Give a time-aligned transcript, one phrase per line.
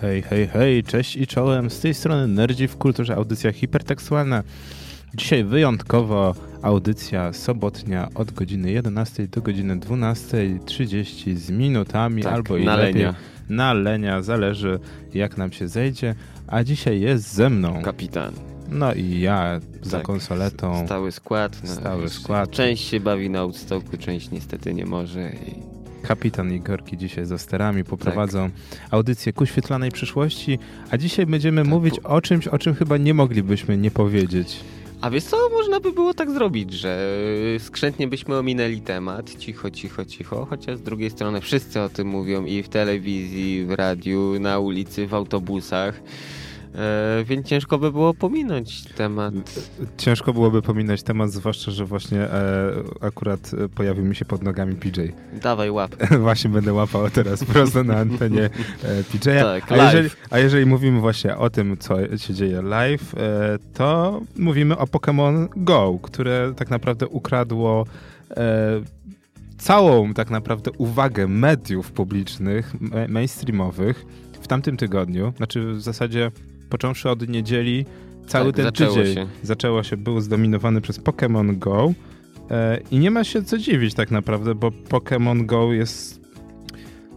[0.00, 1.70] Hej, hej, hej, cześć i czołem.
[1.70, 4.42] Z tej strony Nerdzi w Kulturze, audycja hipertekstualna.
[5.14, 12.64] Dzisiaj wyjątkowo audycja sobotnia od godziny 11 do godziny 12.30 z minutami Tak, albo i
[12.64, 12.94] na lepiej.
[12.94, 13.14] lenia.
[13.48, 14.78] Na lenia, zależy
[15.14, 16.14] jak nam się zejdzie.
[16.46, 17.82] A dzisiaj jest ze mną.
[17.82, 18.32] Kapitan.
[18.70, 20.86] No i ja za Tak, konsoletą.
[20.86, 21.60] Stały skład.
[21.64, 22.50] no, Stały skład.
[22.50, 25.30] Część się bawi na Woodstocku, część niestety nie może.
[25.32, 25.77] I...
[26.02, 28.80] Kapitan Igorki dzisiaj za sterami poprowadzą Tak.
[28.90, 30.58] audycję ku świetlanej przyszłości,
[30.90, 34.56] a dzisiaj będziemy Tak, mówić bo- o czymś, o czym chyba nie moglibyśmy nie powiedzieć.
[35.00, 37.08] A wiesz co, można by było tak zrobić, że
[37.58, 42.44] skrzętnie byśmy ominęli temat, cicho, cicho, cicho, chociaż z drugiej strony wszyscy o tym mówią
[42.44, 46.00] i w telewizji, w radiu, na ulicy, w autobusach,
[47.24, 49.34] więc ciężko by było pominąć temat.
[49.96, 54.74] Ciężko byłoby pominąć temat, zwłaszcza, że właśnie e, akurat e, pojawił mi się pod nogami
[54.74, 55.00] PJ.
[55.42, 55.96] Dawaj łap.
[56.20, 58.44] właśnie będę łapał teraz prosto na antenie
[58.82, 59.44] e, PJ-a.
[59.44, 64.20] Tak, a, jeżeli, a jeżeli mówimy właśnie o tym, co się dzieje live, e, to
[64.36, 67.86] mówimy o Pokémon Go, które tak naprawdę ukradło
[68.30, 68.80] e,
[69.58, 74.06] całą tak naprawdę uwagę mediów publicznych, ma- mainstreamowych
[74.40, 75.32] w tamtym tygodniu.
[75.36, 76.30] Znaczy w zasadzie
[76.68, 77.84] począwszy od niedzieli,
[78.26, 79.26] cały Tak, ten zaczęło tydzień się.
[79.42, 81.92] zaczęło się, był zdominowany przez Pokémon Go.
[82.50, 86.20] E, I nie ma się co dziwić tak naprawdę, bo Pokémon Go jest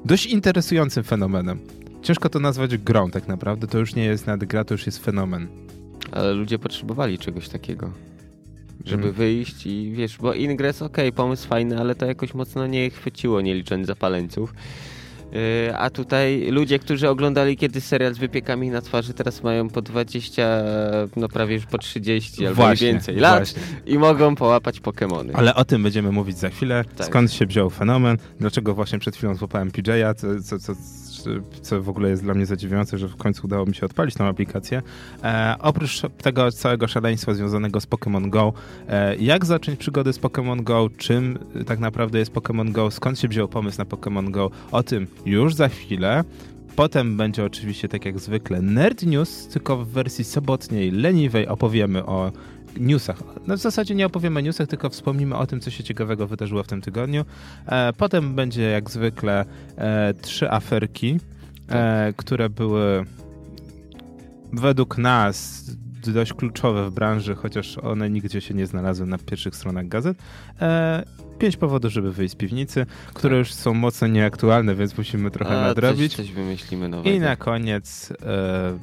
[0.06, 1.60] dość interesującym fenomenem.
[2.02, 5.06] Ciężko to nazwać grą tak naprawdę, to już nie jest nawet gra, to już jest
[5.06, 5.48] fenomen.
[6.12, 7.92] Ale ludzie potrzebowali czegoś takiego.
[8.86, 9.16] Żeby Mm.
[9.16, 13.56] wyjść i wiesz, bo Ingress okej, pomysł fajny, ale to jakoś mocno nie chwyciło, nie
[13.56, 14.54] licząc zapaleńców.
[15.32, 19.82] Yy, a tutaj ludzie, którzy oglądali kiedyś serial z wypiekami na twarzy, teraz mają po
[19.82, 20.64] 20,
[21.16, 23.62] no prawie już po 30 albo Właśnie, więcej lat właśnie.
[23.86, 25.34] i mogą połapać Pokemony.
[25.36, 26.86] Ale o tym będziemy mówić za chwilę.
[26.98, 27.08] Tak.
[27.08, 28.18] Skąd się wziął fenomen?
[28.40, 30.16] Dlaczego właśnie przed chwilą złapałem PJ'a?
[30.16, 30.74] Co, co, co,
[31.62, 34.26] co w ogóle jest dla mnie zadziwiające, że w końcu udało mi się odpalić tą
[34.26, 34.82] aplikację.
[35.24, 38.54] E, oprócz tego całego szaleństwa związanego z Pokémon Go,
[38.88, 40.90] e, jak zacząć przygody z Pokémon Go?
[40.98, 42.92] Czym e, tak naprawdę jest Pokémon Go?
[42.92, 44.52] Skąd się wziął pomysł na Pokémon Go?
[44.72, 46.24] O tym już za chwilę.
[46.76, 52.32] Potem będzie oczywiście, tak jak zwykle, Nerd News, tylko w wersji sobotniej, leniwej opowiemy o
[52.78, 53.24] newsach.
[53.48, 56.64] No w zasadzie nie opowiemy o newsach, tylko wspomnimy o tym, co się ciekawego wydarzyło
[56.64, 57.26] w tym tygodniu.
[57.66, 59.46] E, potem będzie jak zwykle
[59.78, 61.20] e, trzy aferki,
[61.70, 63.06] e, które były
[64.54, 65.66] według nas
[66.08, 70.18] dość kluczowe w branży, chociaż one nigdzie się nie znalazły na pierwszych stronach gazet.
[70.62, 71.04] E,
[71.40, 75.68] pięć powodów, żeby wyjść z piwnicy, które już są mocno nieaktualne, więc musimy trochę A,
[75.68, 76.16] nadrobić.
[76.16, 77.16] Coś, coś wymyślimy nowego.
[77.16, 78.78] I na koniec, e,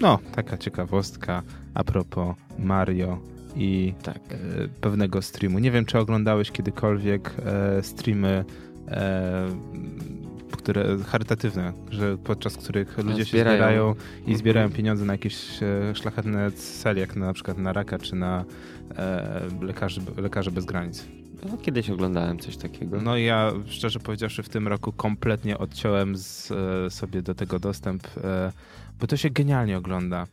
[0.00, 1.42] no, taka ciekawostka
[1.74, 3.18] a propos Mario
[3.56, 4.16] i Tak.
[4.16, 4.36] e,
[4.80, 5.58] pewnego streamu.
[5.58, 8.44] Nie wiem, czy oglądałeś kiedykolwiek e, streamy,
[8.88, 9.46] e,
[10.52, 13.56] które charytatywne, że podczas których ludzie się zbierają.
[13.56, 14.38] zbierają i Mhm.
[14.38, 15.36] zbierają pieniądze na jakieś
[15.94, 18.44] szlachetne cele, jak na przykład na raka, czy na
[18.96, 21.04] e, lekarzy, lekarze bez granic.
[21.50, 23.00] No, kiedyś oglądałem coś takiego.
[23.00, 26.50] No i ja szczerze powiedziawszy w tym roku kompletnie odciąłem z,
[26.86, 28.52] e, sobie do tego dostęp, e,
[29.00, 30.26] bo to się genialnie ogląda.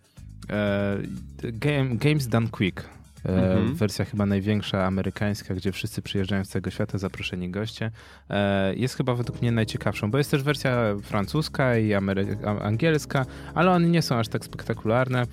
[0.49, 0.97] E,
[1.43, 2.79] game, Games Done Quick.
[3.25, 3.75] E, Mhm.
[3.75, 7.91] Wersja chyba największa amerykańska, gdzie wszyscy przyjeżdżają z całego świata, zaproszeni goście.
[8.29, 13.71] E, jest chyba według mnie najciekawszą, bo jest też wersja francuska i amery- angielska, ale
[13.71, 15.23] one nie są aż tak spektakularne.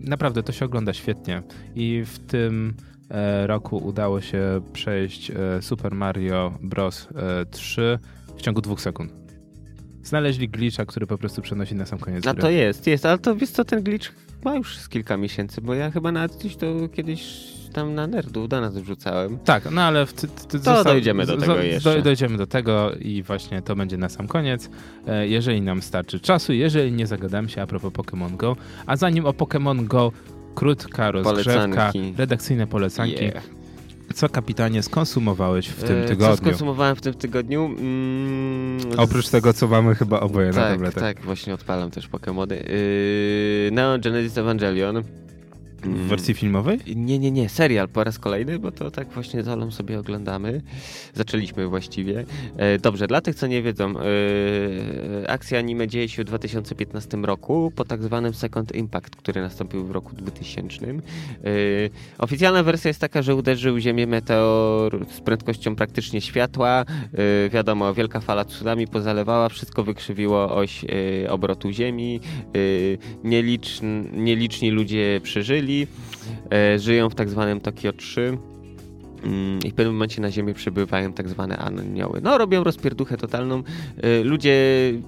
[0.00, 1.42] Naprawdę to się ogląda świetnie
[1.74, 2.74] i w tym
[3.46, 7.08] roku udało się przejść Super Mario Bros.
[7.42, 7.98] e, 3
[8.36, 9.12] w ciągu dwóch sekund.
[10.04, 12.42] Znaleźli glitcha, który po prostu przenosi na sam koniec A gry.
[12.42, 14.12] to jest, jest, ale to wiesz co, ten glitch
[14.44, 17.24] ma już z kilka miesięcy, bo ja chyba nawet gdzieś to kiedyś
[17.72, 19.38] tam na nerdu do nas wrzucałem.
[19.38, 22.02] Tak, no ale w, ty, ty, To dojdziemy do tego jeszcze.
[22.02, 24.70] dojdziemy do tego i właśnie to będzie na sam koniec.
[25.06, 28.56] E, jeżeli nam starczy czasu, jeżeli nie zagadam się a propos Pokémon Go.
[28.86, 30.12] A zanim o Pokémon Go,
[30.54, 33.24] krótka rozgrzewka, redakcyjne polecanki.
[33.24, 33.44] Yeah.
[34.14, 36.36] Co kapitanie skonsumowałeś w tym E, Co tygodniu?
[36.36, 37.64] skonsumowałem w tym tygodniu?
[37.64, 41.02] Mm, Oprócz tego, co mamy chyba oboje na tak, tabletach.
[41.02, 42.56] tak, właśnie odpalam też Pokemony.
[42.56, 45.02] Yy, Neon Genesis Evangelion.
[45.84, 46.78] W wersji filmowej?
[46.96, 50.62] Nie, nie, nie, serial po raz kolejny, bo to tak właśnie z Olą sobie oglądamy.
[51.14, 52.24] Zaczęliśmy właściwie.
[52.56, 57.72] E, dobrze, dla tych, co nie wiedzą, e, akcja anime dzieje się w 2015 roku
[57.76, 60.86] po tak zwanym Second Impact, który nastąpił w roku 2000.
[60.86, 61.00] E,
[62.18, 66.84] oficjalna wersja jest taka, że uderzył Ziemię meteor z prędkością praktycznie światła.
[67.50, 70.84] Wiadomo, wielka fala tsunami pozalewała, wszystko wykrzywiło oś
[71.28, 72.20] obrotu Ziemi.
[73.24, 75.73] Nieliczni, nieliczni ludzie przeżyli.
[76.52, 78.38] E, żyją w tak zwanym Tokio 3.
[79.24, 82.20] mm, i w pewnym momencie na Ziemię przybywają tak zwane anioły.
[82.22, 83.62] No, robią rozpierduchę totalną.
[84.04, 84.56] Y, ludzie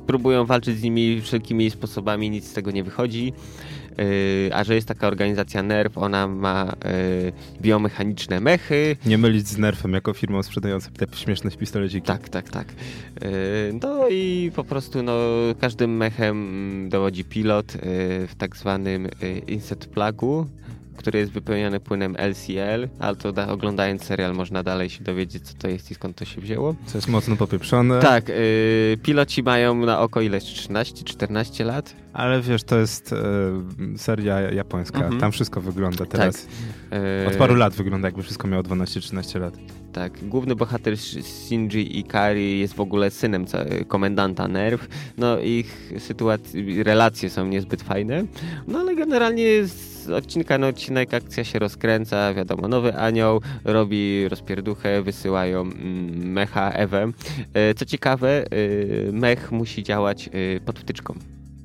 [0.07, 3.33] próbują walczyć z nimi wszelkimi sposobami, nic z tego nie wychodzi.
[4.01, 8.97] Y, a że jest taka organizacja NERV, ona ma y, biomechaniczne mechy.
[9.07, 12.07] Nie mylić z NERFem jako firmą sprzedającą te śmieszne pistoleciki.
[12.07, 12.69] Tak, tak, tak.
[13.23, 15.13] Y, no i po prostu no,
[15.61, 17.73] każdym mechem dowodzi pilot
[18.29, 19.09] w tak zwanym
[19.47, 20.47] inset plugu
[20.97, 25.55] który jest wypełniony płynem LCL, ale to da, oglądając serial można dalej się dowiedzieć, co
[25.55, 26.75] to jest i skąd to się wzięło.
[26.87, 28.01] Co jest mocno popieprzone.
[28.01, 28.35] Tak, yy,
[29.03, 31.95] piloci mają na oko ileś 13-14 lat.
[32.13, 34.99] Ale wiesz, to jest yy, seria japońska.
[34.99, 35.21] Mhm.
[35.21, 36.47] Tam wszystko wygląda teraz.
[36.91, 37.01] Tak.
[37.23, 37.29] Yy...
[37.29, 39.55] Od paru lat wygląda, jakby wszystko miało 12-13 lat.
[39.97, 43.45] Tak, główny bohater Shinji Ikari jest w ogóle synem
[43.89, 44.87] komendanta NERV.
[45.19, 48.25] No ich sytuacje, relacje są niezbyt fajne.
[48.67, 54.29] No ale generalnie jest z odcinka na odcinek akcja się rozkręca, wiadomo, nowy anioł robi
[54.29, 57.11] rozpierduchę, wysyłają mm, mecha Ewę.
[57.55, 58.47] E, co ciekawe, e,
[59.13, 61.15] mech musi działać e, pod wtyczką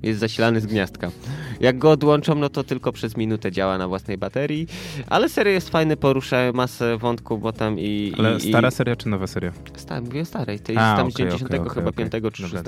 [0.03, 1.11] jest zasilany z gniazdka.
[1.59, 4.67] Jak go odłączą, no to tylko przez minutę działa na własnej baterii,
[5.07, 8.13] ale seria jest fajna, porusza masę wątków, bo tam i...
[8.17, 9.51] Ale i, stara seria czy nowa seria?
[9.75, 12.47] Stara, mówię starej, to jest A, tam okay, z 90 okay, chyba okay, 5 czy
[12.47, 12.63] 6.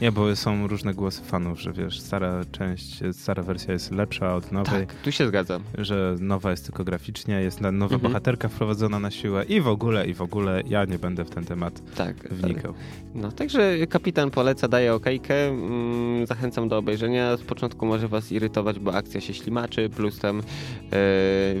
[0.00, 4.52] Nie, bo są różne głosy fanów, że wiesz, stara część, stara wersja jest lepsza od
[4.52, 4.86] nowej.
[4.86, 5.62] Tak, tu się zgadzam.
[5.78, 8.00] Że nowa jest tylko graficznie, jest nowa mhm.
[8.00, 11.44] bohaterka wprowadzona na siłę i w ogóle, i w ogóle ja nie będę w ten
[11.44, 12.74] temat tak, wnikał.
[13.14, 17.36] No, także kapitan poleca, daje okejkę, mm, zachęcam do obejrzenia.
[17.36, 20.42] Z początku może was irytować, bo akcja się ślimaczy, plus tam e,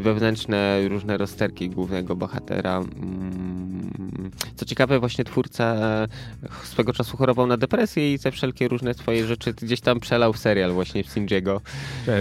[0.00, 2.76] wewnętrzne różne rozterki głównego bohatera.
[2.78, 6.08] Mm, co ciekawe, właśnie twórca e,
[6.64, 10.72] swego czasu chorował na depresję i te wszelkie różne swoje rzeczy gdzieś tam przelał serial
[10.72, 11.60] właśnie w Sinjiego.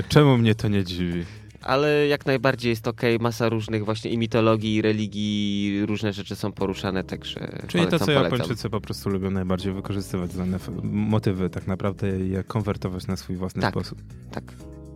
[0.10, 1.26] Czemu mnie to nie dziwi?
[1.62, 6.52] Ale jak najbardziej jest ok, masa różnych właśnie i mitologii, i religii, różne rzeczy są
[6.52, 11.68] poruszane, także Czyli polecam, to, co Japończycy po prostu lubią najbardziej wykorzystywać dane motywy tak
[11.68, 14.00] naprawdę i je konwertować na swój własny tak, sposób.
[14.32, 14.44] Tak,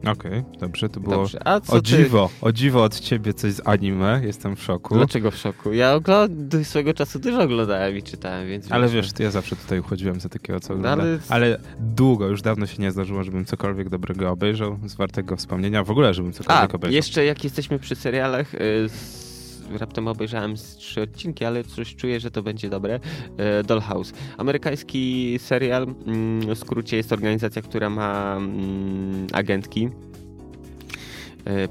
[0.02, 1.48] Okej, okay, dobrze, to było dobrze.
[1.48, 2.46] A co o dziwo, ty...
[2.46, 4.96] o dziwo od ciebie coś z anime, jestem w szoku.
[4.96, 5.74] Dlaczego w szoku?
[5.74, 6.32] Ja ogląd...
[6.64, 8.72] swego czasu dużo oglądałem i czytałem, więc...
[8.72, 11.20] Ale wiesz, ja zawsze tutaj uchodziłem za takiego, co no, ale...
[11.30, 11.60] ale...
[11.80, 16.14] długo, już dawno się nie zdarzyło, żebym cokolwiek dobrego obejrzał, z wartego wspomnienia, w ogóle,
[16.14, 16.96] żebym cokolwiek A, obejrzał.
[16.96, 18.54] jeszcze jak jesteśmy przy serialach...
[18.54, 19.31] Yy
[19.78, 23.00] raptem obejrzałem trzy odcinki, ale coś czuję, że to będzie dobre.
[23.38, 24.14] E, Dollhouse.
[24.38, 29.90] Amerykański serial, mm, w skrócie jest organizacja, która ma mm, agentki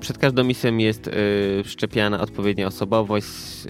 [0.00, 1.12] przed każdą misją jest e,
[1.64, 3.28] wszczepiana odpowiednia osobowość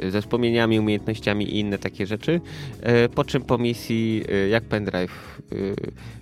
[0.09, 2.41] ze wspomnieniami, umiejętnościami i inne takie rzeczy.
[2.83, 5.41] E, po czym po misji, jak pendrive,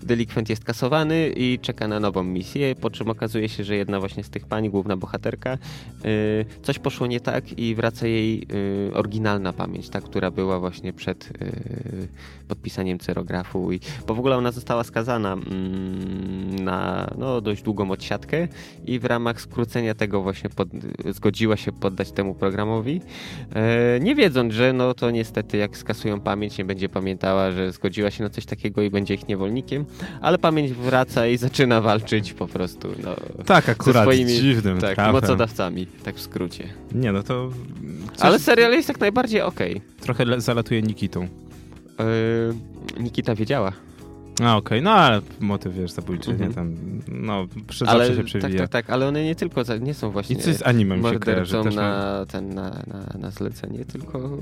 [0.02, 2.74] delikwent jest kasowany i czeka na nową misję.
[2.74, 5.58] Po czym okazuje się, że jedna właśnie z tych pani, główna bohaterka,
[6.62, 8.46] coś poszło nie tak i wraca jej
[8.94, 11.28] oryginalna pamięć, ta, która była właśnie przed
[12.48, 13.72] podpisaniem cerografu.
[13.72, 18.48] I, bo w ogóle ona została skazana mm, na no, dość długą odsiadkę
[18.86, 20.68] i w ramach skróconego skrócenia tego właśnie pod,
[21.10, 23.00] zgodziła się poddać temu programowi,
[23.54, 28.10] e, nie wiedząc, że no to niestety jak skasują pamięć, nie będzie pamiętała, że zgodziła
[28.10, 29.84] się na coś takiego i będzie ich niewolnikiem,
[30.20, 32.88] ale pamięć wraca i zaczyna walczyć po prostu.
[33.04, 35.12] No, tak, akurat swoimi dziwnym tak, trafem.
[35.12, 36.68] mocodawcami, tak w skrócie.
[36.92, 37.50] Nie, no to...
[38.12, 38.24] Coś...
[38.24, 39.72] Ale serial jest jak najbardziej okej.
[39.76, 40.00] Okay.
[40.00, 41.22] Trochę zalatuje Nikitą.
[41.22, 43.72] Yy, Nikita wiedziała.
[44.40, 44.82] A okej, okay.
[44.82, 46.48] no ale motyw, wiesz, zabójczy, mhm.
[46.48, 46.74] nie tam,
[47.08, 48.50] no, przez ale, się przewija.
[48.50, 51.18] Tak, tak, tak, ale one nie tylko, nie są właśnie I coś z animem się
[51.18, 51.62] kojarzy.
[51.62, 54.38] Też na, ten, na, na, na zlecenie, tylko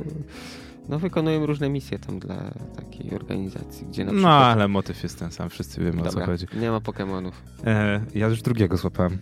[0.88, 2.36] no, wykonują różne misje tam dla
[2.76, 4.40] takiej organizacji, gdzie na no, przykład...
[4.40, 6.46] No, ale motyw jest ten sam, wszyscy wiemy Dobra, o co chodzi.
[6.60, 7.32] nie ma Pokémonów.
[7.64, 9.18] E, ja już drugiego złapałem.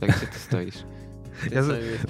[0.00, 0.76] Jak gdzie ty stoisz?
[1.50, 1.62] Ja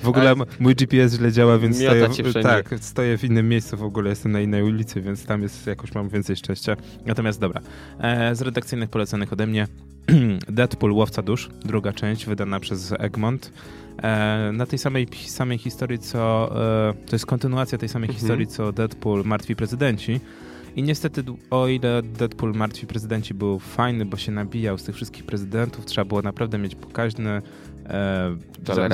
[0.03, 2.09] w ogóle mój GPS źle działa, więc stoję,
[2.43, 5.95] tak, stoję w innym miejscu w ogóle, jestem na innej ulicy, więc tam jest jakoś
[5.95, 6.77] mam więcej szczęścia.
[7.07, 7.61] Natomiast dobra,
[8.01, 9.67] e, z redakcyjnych poleconych ode mnie
[10.49, 13.53] Deadpool Łowca Dusz, druga część wydana przez Egmont.
[14.03, 16.53] E, na tej samej, samej historii, co
[16.91, 18.21] e, to jest kontynuacja tej samej mhm.
[18.21, 20.21] historii, co Deadpool Martwi Prezydenci.
[20.77, 25.25] I niestety, o ile Deadpool Martwi Prezydenci był fajny, bo się nabijał z tych wszystkich
[25.25, 27.43] prezydentów, trzeba było naprawdę mieć pokaźny
[27.87, 28.37] e,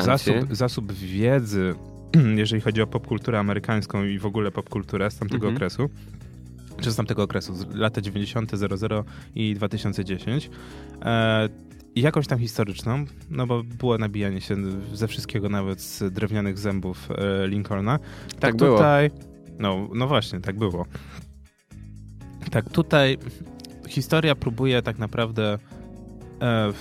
[0.05, 1.75] zasób, zasób wiedzy,
[2.37, 5.57] jeżeli chodzi o popkulturę amerykańską i w ogóle popkulturę z tamtego mhm.
[5.57, 5.91] okresu
[6.81, 9.05] czy z tamtego okresu, z lata 90., 00
[9.35, 10.51] i 2010.
[11.03, 11.49] E,
[11.97, 14.57] jakąś tam historyczną, no bo było nabijanie się
[14.93, 17.99] ze wszystkiego, nawet z drewnianych zębów e, Lincolna.
[17.99, 19.11] Tak, tak tutaj.
[19.11, 19.29] Było.
[19.59, 20.87] No, no właśnie, tak było.
[22.51, 23.19] Tak, tutaj
[23.89, 25.59] historia próbuje tak naprawdę
[26.43, 26.73] e,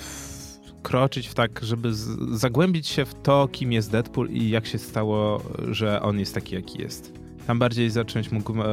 [0.88, 4.78] wkroczyć w tak, żeby z, zagłębić się w to, kim jest Deadpool i jak się
[4.78, 7.14] stało, że on jest taki, jaki jest.
[7.48, 8.66] Tam bardziej zacząć mógł, e,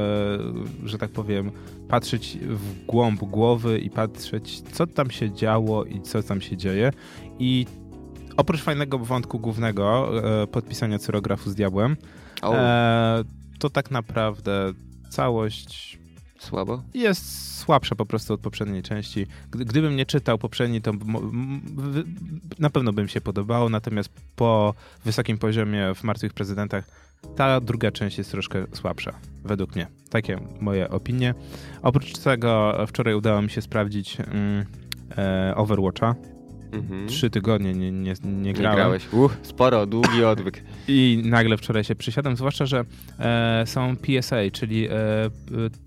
[0.84, 1.50] że tak powiem,
[1.88, 6.92] patrzeć w głąb głowy i patrzeć, co tam się działo i co tam się dzieje.
[7.38, 7.66] I
[8.36, 10.10] oprócz fajnego wątku głównego,
[10.42, 11.96] e, podpisania cyrografu z diabłem,
[12.42, 13.24] e,
[13.58, 14.72] to tak naprawdę
[15.10, 15.98] całość
[16.44, 16.82] Słabo?
[16.94, 19.26] Jest słabsza po prostu od poprzedniej części.
[19.50, 20.92] Gdybym nie czytał poprzedniej, to
[22.58, 24.74] na pewno bym się podobało, natomiast po
[25.04, 26.84] wysokim poziomie w Martwych Prezydentach
[27.36, 29.12] ta druga część jest troszkę słabsza,
[29.44, 29.86] według mnie.
[30.10, 31.34] Takie moje opinie.
[31.82, 34.66] Oprócz tego wczoraj udało mi się sprawdzić mm,
[35.18, 36.14] e, Overwatcha.
[36.74, 37.08] Mhm.
[37.08, 38.52] Trzy tygodnie nie, nie, nie grałem.
[38.52, 39.12] Nie grałeś.
[39.12, 40.62] Uch, sporo, długi odwyk.
[40.88, 42.84] I nagle wczoraj się przysiadłem, zwłaszcza, że
[43.18, 44.90] e, są PSA, czyli e,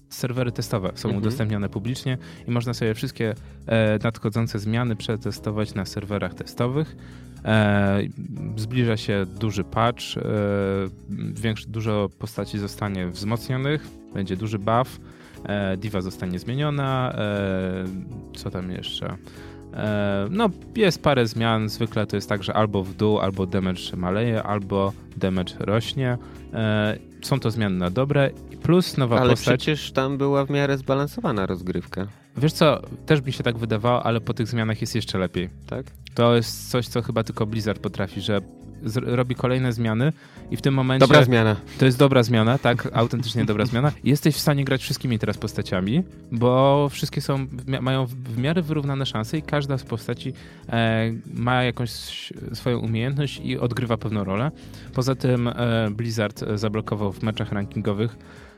[0.10, 1.18] serwery testowe są mhm.
[1.18, 2.18] udostępnione publicznie
[2.48, 6.96] i można sobie wszystkie e, nadchodzące zmiany przetestować na serwerach testowych.
[7.46, 8.00] E,
[8.56, 10.22] zbliża się duży patch, e,
[11.34, 15.00] większy, dużo postaci zostanie wzmocnionych, będzie duży buff,
[15.44, 17.86] e, diva zostanie zmieniona, e,
[18.36, 19.18] co tam jeszcze?
[19.78, 21.70] E, no, jest parę zmian.
[21.70, 26.18] Zwykle to jest tak, że albo w dół, albo damage maleje, albo damage rośnie.
[26.54, 28.30] E, są to zmiany na dobre.
[28.64, 29.48] Plus nowa ale postać.
[29.48, 32.08] Ale przecież tam była w miarę zbalansowana rozgrywka.
[32.38, 35.50] Wiesz co, też mi się tak wydawało, ale po tych zmianach jest jeszcze lepiej.
[35.68, 35.86] Tak?
[36.14, 38.42] To jest coś, co chyba tylko Blizzard potrafi, że
[38.96, 40.14] robi kolejne zmiany
[40.52, 41.08] i w tym momencie...
[41.08, 41.56] Dobra zmiana.
[41.80, 43.92] To jest dobra zmiana, tak, autentycznie dobra zmiana.
[44.04, 47.48] Jesteś w stanie grać wszystkimi teraz postaciami, bo wszystkie są,
[47.82, 50.34] mają w miarę wyrównane szanse i każda z postaci
[50.70, 51.92] e, ma jakąś
[52.54, 54.52] swoją umiejętność i odgrywa pewną rolę.
[54.94, 55.54] Poza tym e,
[55.92, 58.18] Blizzard zablokował w meczach rankingowych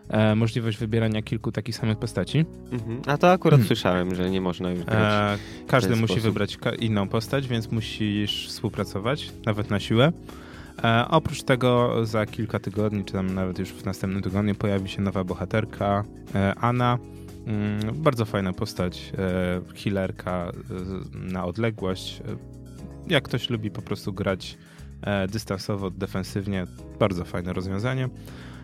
[0.09, 2.45] e, możliwość wybierania kilku takich samych postaci.
[2.71, 3.01] Mhm.
[3.05, 3.67] A to akurat hmm.
[3.67, 4.87] słyszałem, że nie można grać.
[4.89, 5.37] E,
[5.67, 6.23] każdy musi sposób.
[6.23, 10.11] wybrać inną postać, więc musisz współpracować, nawet na siłę.
[10.83, 15.01] E, oprócz tego za kilka tygodni, czy tam nawet już w następnym tygodniu pojawi się
[15.01, 16.03] nowa bohaterka,
[16.35, 16.97] e, Anna.
[17.47, 22.21] Mm, bardzo fajna postać, e, healerka e, na odległość.
[22.21, 22.23] E,
[23.07, 24.57] jak ktoś lubi po prostu grać
[25.01, 26.65] e, dystansowo, defensywnie,
[26.99, 28.09] bardzo fajne rozwiązanie.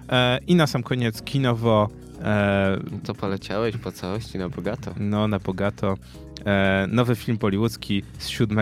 [0.09, 1.89] E, I na sam koniec kinowo.
[2.23, 4.93] E, to poleciałeś po całości na bogato.
[4.99, 5.97] No, na bogato.
[6.45, 8.57] E, nowy film bollywoodzki z 7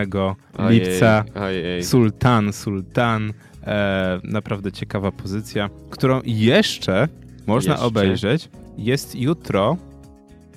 [0.58, 1.24] ojej, lipca.
[1.34, 1.84] Ojej.
[1.84, 3.32] Sultan, Sultan.
[4.24, 7.08] naprawdę ciekawa pozycja, którą jeszcze
[7.46, 7.86] można jeszcze?
[7.86, 8.48] obejrzeć.
[8.78, 9.76] Jest jutro.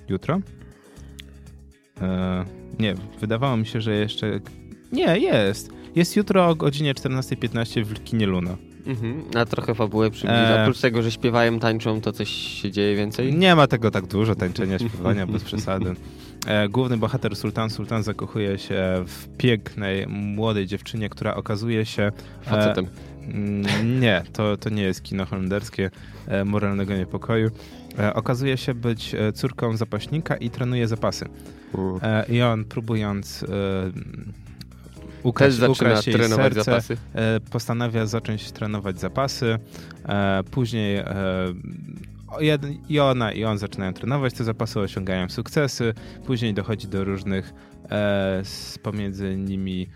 [0.09, 0.39] Jutro?
[2.79, 4.39] nie, wydawało mi się, że jeszcze.
[4.91, 5.69] Nie, jest.
[5.95, 8.57] Jest jutro o godzinie 14.15 w kinie Luna.
[8.87, 10.57] Mhm, a trochę fabułę przybliża.
[10.57, 10.61] E...
[10.61, 13.33] Oprócz tego, że śpiewają, tańczą, to coś się dzieje więcej?
[13.33, 15.95] Nie ma tego tak dużo, tańczenia, śpiewania, bez przesady.
[16.47, 22.03] E, główny bohater Sultan Sultan zakochuje się w pięknej, młodej dziewczynie, która okazuje się...
[22.03, 22.11] E,
[22.49, 22.85] Facetem.
[22.85, 25.91] E, nie, to, to nie jest kino holenderskie
[26.27, 27.51] e, moralnego niepokoju.
[27.99, 31.25] E, okazuje się być e, córką zapaśnika i trenuje zapasy.
[32.29, 33.45] I on próbując
[35.27, 36.97] ukraść, Też ukraść jej trenować serce, zapasy.
[37.13, 39.59] E, postanawia zacząć trenować zapasy.
[40.05, 41.05] E, później e,
[42.89, 45.93] i ona i on zaczynają trenować te zapasy, osiągają sukcesy.
[46.25, 47.53] Później dochodzi do różnych
[48.83, 49.87] pomiędzy nimi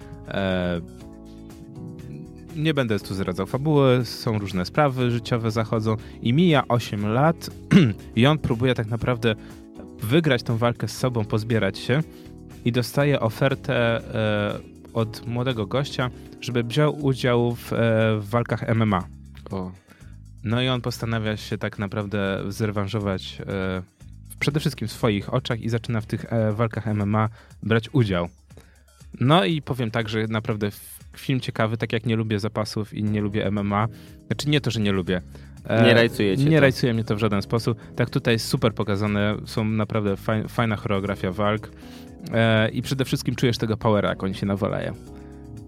[2.55, 7.50] nie będę tu zdradzał fabuły, są różne sprawy życiowe zachodzą i mija 8 lat
[8.15, 9.35] i on próbuje tak naprawdę
[10.00, 12.01] wygrać tą walkę z sobą, pozbierać się
[12.65, 14.01] i dostaje ofertę
[14.93, 16.10] od młodego gościa,
[16.41, 17.77] żeby wziął udział w, e,
[18.19, 19.07] w walkach MMA.
[19.51, 19.71] O.
[20.43, 23.81] No i on postanawia się tak naprawdę zrewanżować e,
[24.39, 27.29] przede wszystkim w swoich oczach i zaczyna w tych e, walkach MMA
[27.63, 28.29] brać udział.
[29.19, 30.69] No i powiem tak, że naprawdę
[31.17, 33.88] film ciekawy, tak jak nie lubię zapasów i nie lubię MMA.
[34.27, 35.21] Znaczy nie to, że nie lubię.
[35.86, 36.62] Nie rajcuje cię Nie to.
[36.62, 37.77] rajcuje mnie to w żaden sposób.
[37.95, 40.15] Tak tutaj jest super pokazane, są naprawdę
[40.48, 41.71] fajna choreografia walk.
[42.34, 44.94] E, i przede wszystkim czujesz tego powera, jak oni się nawalają.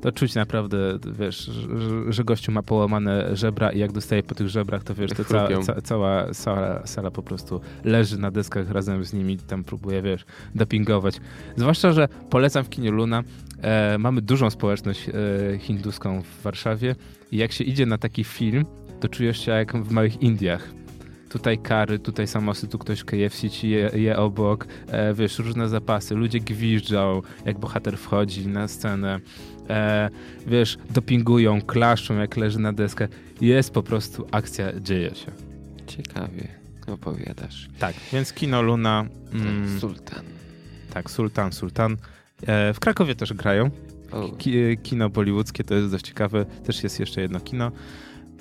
[0.01, 0.77] To czuć naprawdę,
[1.19, 1.67] wiesz, że,
[2.13, 5.47] że gościu ma połamane żebra i jak dostaje po tych żebrach, to wiesz, to ca,
[5.61, 10.25] ca, cała sala, sala po prostu leży na deskach razem z nimi, tam próbuje, wiesz,
[10.55, 11.21] dopingować.
[11.55, 13.23] Zwłaszcza, że polecam w kinie Luna,
[13.61, 15.13] e, mamy dużą społeczność e,
[15.59, 16.95] hinduską w Warszawie
[17.31, 18.65] i jak się idzie na taki film,
[18.99, 20.82] to czujesz się jak w małych Indiach
[21.33, 26.15] tutaj kary, tutaj samosy, tu ktoś KFC ci je, je obok, e, wiesz, różne zapasy,
[26.15, 29.19] ludzie gwiżdżą, jak bohater wchodzi na scenę,
[29.69, 30.09] e,
[30.47, 33.07] wiesz, dopingują, klaszczą, jak leży na deskę.
[33.41, 35.31] Jest po prostu akcja, dzieje się.
[35.87, 36.47] Ciekawie
[36.87, 37.69] opowiadasz.
[37.79, 39.05] Tak, więc Kino Luna.
[39.33, 40.25] Mm, sultan.
[40.93, 41.97] Tak, Sultan, Sultan.
[42.47, 43.71] E, w Krakowie też grają.
[44.37, 46.45] ki, kino bollywoodzkie to jest dość ciekawe.
[46.45, 47.71] Też jest jeszcze jedno kino.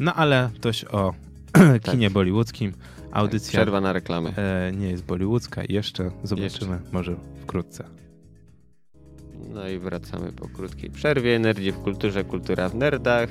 [0.01, 1.15] No ale dość o
[1.83, 1.83] tak.
[1.83, 2.73] kinie bollywoodzkim.
[3.13, 3.47] Audycja.
[3.47, 4.33] Tak, przerwa na reklamę.
[4.37, 5.63] E, nie jest bollywoodzka.
[5.69, 6.93] Jeszcze zobaczymy, jeszcze.
[6.93, 7.85] może wkrótce.
[9.55, 11.39] No i wracamy po krótkiej przerwie.
[11.39, 13.29] Nerdzi w kulturze, kultura w nerdach.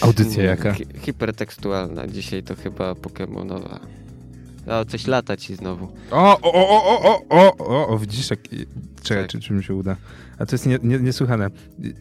[0.00, 0.72] Audycja jaka?
[0.74, 2.06] Hi hipertekstualna.
[2.06, 3.80] Dzisiaj to chyba Pokemonowa.
[4.66, 5.88] O, coś lata ci znowu.
[6.10, 8.40] O, o, o, o, o, o, o, o widzisz, jak...
[9.02, 9.30] Czekaj, tak.
[9.30, 9.96] czy, czy mi się uda.
[10.38, 11.50] A to jest nie, nie, niesłychane.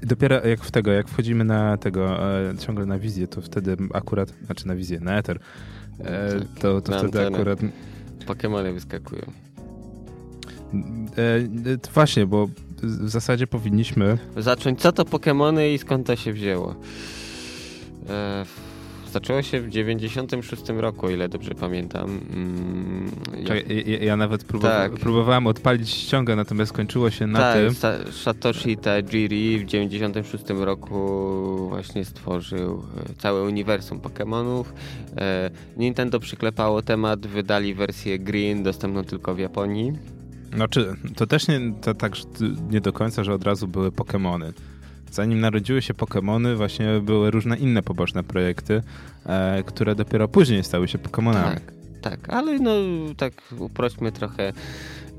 [0.03, 4.33] Dopiero jak w tego, jak wchodzimy na tego, e, ciągle na wizję, to wtedy akurat,
[4.45, 5.39] znaczy na wizję, na Ether,
[5.99, 7.59] e, tak, to, to wtedy akurat...
[8.25, 9.21] Pokemony wyskakują.
[11.17, 11.21] E,
[11.71, 12.47] e, właśnie, bo
[12.83, 14.17] w zasadzie powinniśmy...
[14.37, 16.75] Zacząć, co to Pokemony i skąd to się wzięło.
[18.09, 18.45] E,
[19.11, 22.19] zaczęło się w 96 roku, o ile dobrze pamiętam.
[22.33, 23.11] Mm,
[23.45, 24.91] Czekaj, ja, ja, nawet próbowa tak.
[24.91, 27.69] próbowałem odpalić ściągę, natomiast skończyło się na tak, tym...
[27.73, 34.63] Sa Satoshi Tajiri w 96 roku właśnie stworzył e, całe uniwersum Pokémonów.
[35.17, 39.93] E, Nintendo przyklepało temat, wydali wersję Green, dostępną tylko w Japonii.
[40.55, 42.13] Znaczy, to też nie, to tak
[42.71, 44.51] nie do końca, że od razu były Pokémony.
[45.11, 48.83] Zanim narodziły się Pokémony, właśnie były różne inne poboczne projekty,
[49.25, 51.53] e, które dopiero później stały się Pokémonami.
[51.53, 52.71] Tak, tak, ale no
[53.17, 54.53] tak uprośćmy trochę.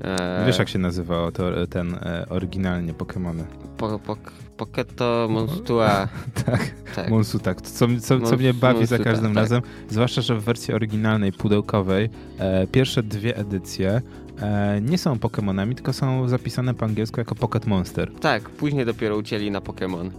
[0.01, 0.43] E...
[0.45, 3.43] Wiesz jak się nazywało to, ten e, oryginalnie Pokémony?
[3.77, 4.17] Po, po,
[4.57, 6.07] Poketo Monstua.
[6.45, 7.09] tak, tak.
[7.09, 7.61] Monsu, tak.
[7.61, 9.35] Co, co, co mnie bawi Monsuta, za każdym tak.
[9.35, 14.01] razem, zwłaszcza, że w wersji oryginalnej, pudełkowej, e, pierwsze dwie edycje
[14.41, 18.11] e, nie są Pokémonami, tylko są zapisane po angielsku jako Pocket Monster.
[18.19, 20.09] Tak, później dopiero ucięli na Pokémon.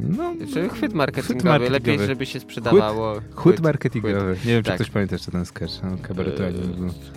[0.00, 1.70] No, Czy chwyt marketingowy, chwyt marketingowy.
[1.70, 3.14] lepiej, żeby się sprzedawało.
[3.14, 4.34] Chwyt, chwyt marketingowy.
[4.34, 4.46] Chwyt.
[4.46, 4.72] Nie wiem, tak.
[4.72, 5.72] czy ktoś pamięta jeszcze ten sketch.
[5.82, 6.54] No, eee,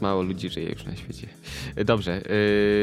[0.01, 1.27] mało ludzi żyje już na świecie.
[1.75, 2.21] E, dobrze.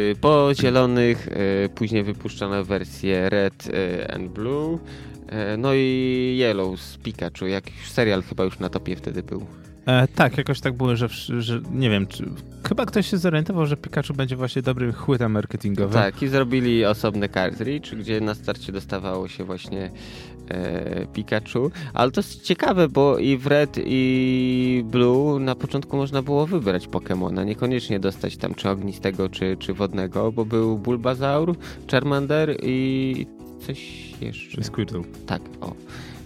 [0.09, 1.29] Yy, po zielonych
[1.63, 4.79] yy, później wypuszczono wersję Red yy, and Blue.
[5.59, 7.47] No i Yellow z Pikachu.
[7.47, 9.47] Jakiś serial chyba już na topie wtedy był.
[9.89, 12.25] E, tak, jakoś tak było, że, że nie wiem, czy
[12.69, 15.93] chyba ktoś się zorientował, że Pikachu będzie właśnie dobrym chłytem marketingowym.
[15.93, 19.91] Tak, i zrobili osobny cartridge, gdzie na starcie dostawało się właśnie
[20.49, 21.71] e, Pikachu.
[21.95, 26.89] Ale to jest ciekawe, bo i w Red i Blue na początku można było wybrać
[26.89, 31.57] Pokémona, niekoniecznie dostać tam czy ognistego, czy, czy wodnego, bo był Bulbasaur,
[31.91, 33.27] Charmander i
[33.67, 34.65] coś jeszcze.
[34.65, 35.03] Squirtle.
[35.27, 35.73] Tak, o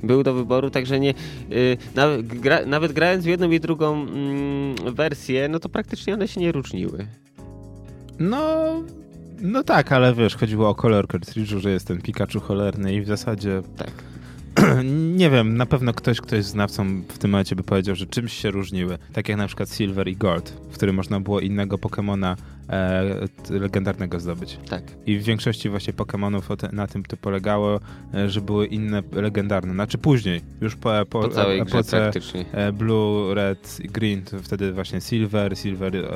[0.02, 1.14] był do wyboru, także nie.
[1.50, 4.06] Yy, nawet, gra, nawet grając w jedną i drugą
[4.84, 7.06] yy, wersję, no to praktycznie one się nie różniły.
[8.18, 8.82] No.
[9.40, 13.06] No tak, ale wiesz, chodziło o kolor cartridge'u, że jest ten Pikachu cholerny i w
[13.06, 13.62] zasadzie.
[13.76, 14.11] Tak.
[15.16, 18.32] nie wiem, na pewno ktoś, kto jest znawcą w tym momencie by powiedział, że czymś
[18.32, 18.98] się różniły.
[19.12, 22.36] Tak jak na przykład Silver i Gold, w którym można było innego Pokemona
[22.68, 23.04] e,
[23.50, 24.58] legendarnego zdobyć.
[24.68, 24.82] Tak.
[25.06, 27.80] I w większości właśnie Pokémonów na tym to polegało,
[28.14, 29.74] e, że były inne legendarne.
[29.74, 32.10] Znaczy później, już po, po, po całej epoce
[32.52, 36.08] e, Blue, Red, Green, to wtedy właśnie Silver, Silver, e,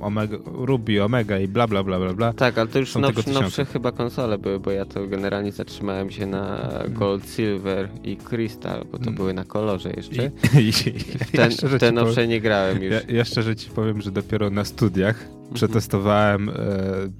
[0.00, 2.32] Omega, Ruby, Omega i bla bla bla bla bla.
[2.32, 6.26] Tak, ale to już nowsze, nowsze chyba konsole były, bo ja to generalnie zatrzymałem się
[6.26, 7.73] na Gold, Silver
[8.04, 9.14] i Crystal, bo to mm.
[9.14, 10.30] były na kolorze jeszcze.
[10.54, 12.92] I, i, i ten, ja te nowsze powiem, nie grałem już.
[12.92, 16.52] Ja, ja szczerze ci powiem, że dopiero na studiach przetestowałem e,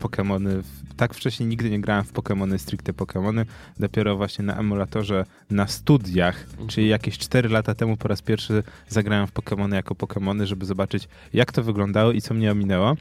[0.01, 0.63] Pokémony.
[0.97, 3.45] Tak wcześniej nigdy nie grałem w Pokémony, stricte Pokémony.
[3.79, 6.69] Dopiero właśnie na emulatorze na studiach, mhm.
[6.69, 11.09] czyli jakieś 4 lata temu po raz pierwszy zagrałem w Pokémony jako Pokémony, żeby zobaczyć
[11.33, 12.97] jak to wyglądało i co mnie ominęło.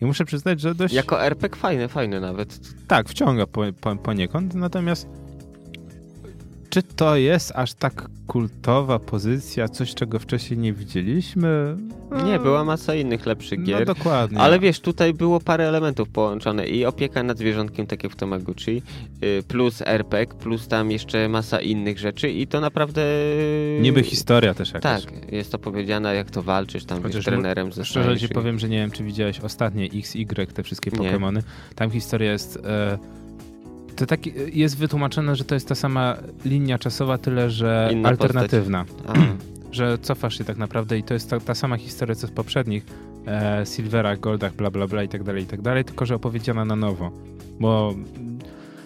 [0.00, 0.94] I muszę przyznać, że dość...
[0.94, 2.60] Jako RPG fajny, fajny nawet.
[2.86, 5.08] Tak, wciąga po, po, poniekąd, natomiast
[6.70, 11.76] czy to jest aż tak kultowa pozycja, coś czego wcześniej nie widzieliśmy?
[12.10, 13.80] No, nie, była masa innych lepszych no, gier.
[13.80, 14.38] No dokładnie.
[14.38, 18.82] Ale wiesz, tutaj było parę elementów połączone i opieka nad zwierzątkiem, tak jak w Tomaguchi,
[19.24, 23.02] y, plus RPG, plus tam jeszcze masa innych rzeczy i to naprawdę...
[23.80, 25.04] Niby historia też jakaś.
[25.04, 27.72] Tak, jest opowiedziana jak to walczysz tam z trenerem.
[27.72, 31.42] Ze szczerze ci powiem, że nie wiem, czy widziałeś ostatnie XY, te wszystkie Pokémony.
[31.74, 32.56] Tam historia jest...
[32.56, 33.19] E
[33.96, 38.84] to tak jest wytłumaczone, że to jest ta sama linia czasowa, tyle że Inna alternatywna.
[39.72, 42.84] że cofasz się tak naprawdę i to jest ta, ta sama historia co z poprzednich
[43.26, 46.64] e, Silverach, Goldach, bla bla bla i tak dalej, i tak dalej, tylko że opowiedziana
[46.64, 47.10] na nowo.
[47.60, 47.94] Bo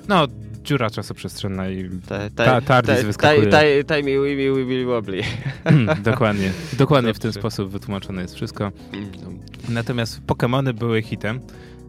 [0.08, 0.26] no,
[0.64, 1.90] dziura czasoprzestrzenna i
[2.34, 3.84] ta, TARDIS wyskakuje.
[3.84, 5.22] Time miły, miły, miły, wobbly.
[6.04, 6.52] Dokładnie.
[6.72, 8.72] Dokładnie w ten sposób wytłumaczone jest wszystko.
[8.92, 9.30] Mm, no.
[9.68, 11.40] Natomiast Pokémony były hitem.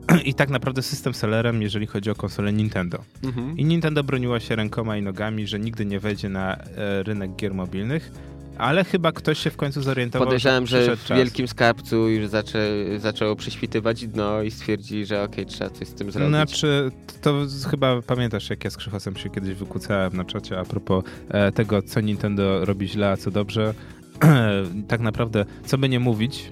[0.26, 3.04] i tak naprawdę system sellerem, jeżeli chodzi o konsolę Nintendo.
[3.24, 3.58] Mhm.
[3.58, 7.54] I Nintendo broniła się rękoma i nogami, że nigdy nie wejdzie na e, rynek gier
[7.54, 8.12] mobilnych.
[8.58, 10.28] Ale chyba ktoś się w końcu zorientował.
[10.28, 11.18] Podejrzewam, że, że w czas.
[11.18, 12.60] wielkim skarbcu już zaczę,
[12.98, 16.30] zaczęło prześwitywać dno i stwierdzili, że okej, okay, trzeba coś z tym zrobić.
[16.30, 16.92] Znaczy,
[17.22, 21.52] to chyba pamiętasz, jak ja z Krzychosem się kiedyś wykłócałem na czacie a propos e,
[21.52, 23.74] tego, co Nintendo robi źle, a co dobrze.
[24.88, 26.52] tak naprawdę, co by nie mówić,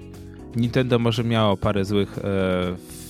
[0.56, 3.03] Nintendo może miało parę złych e,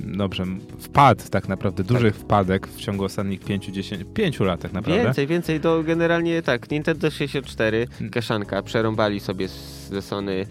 [0.00, 0.44] dobrze,
[0.78, 2.22] wpad tak naprawdę, dużych tak.
[2.22, 5.04] wpadek w ciągu ostatnich 5, 10, 5 lat tak naprawdę.
[5.04, 9.48] Więcej, więcej, to generalnie tak, Nintendo 64, kaszanka, przerąbali sobie
[9.90, 10.46] ze Sony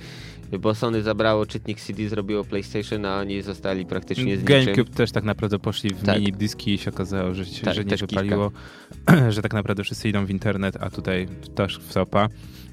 [0.59, 4.95] bo Sony zabrało czytnik CD, zrobiło PlayStation, a oni zostali praktycznie z GameCube niczym.
[4.95, 6.19] też tak naprawdę poszli w tak.
[6.19, 8.51] mini dyski i się okazało, że, tak, że nie wypaliło,
[9.29, 12.29] że tak naprawdę wszyscy idą w internet, a tutaj też w sopa.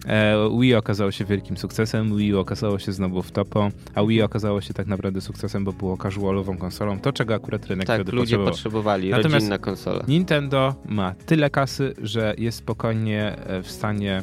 [0.07, 4.61] E, Wii okazało się wielkim sukcesem, Wii okazało się znowu w topo, a Wii okazało
[4.61, 8.39] się tak naprawdę sukcesem, bo było casualową konsolą, to czego akurat rynek tak, wtedy ludzie
[8.39, 10.05] potrzebowali, Natomiast rodzinna konsola.
[10.09, 14.23] Nintendo ma tyle kasy, że jest spokojnie e, w stanie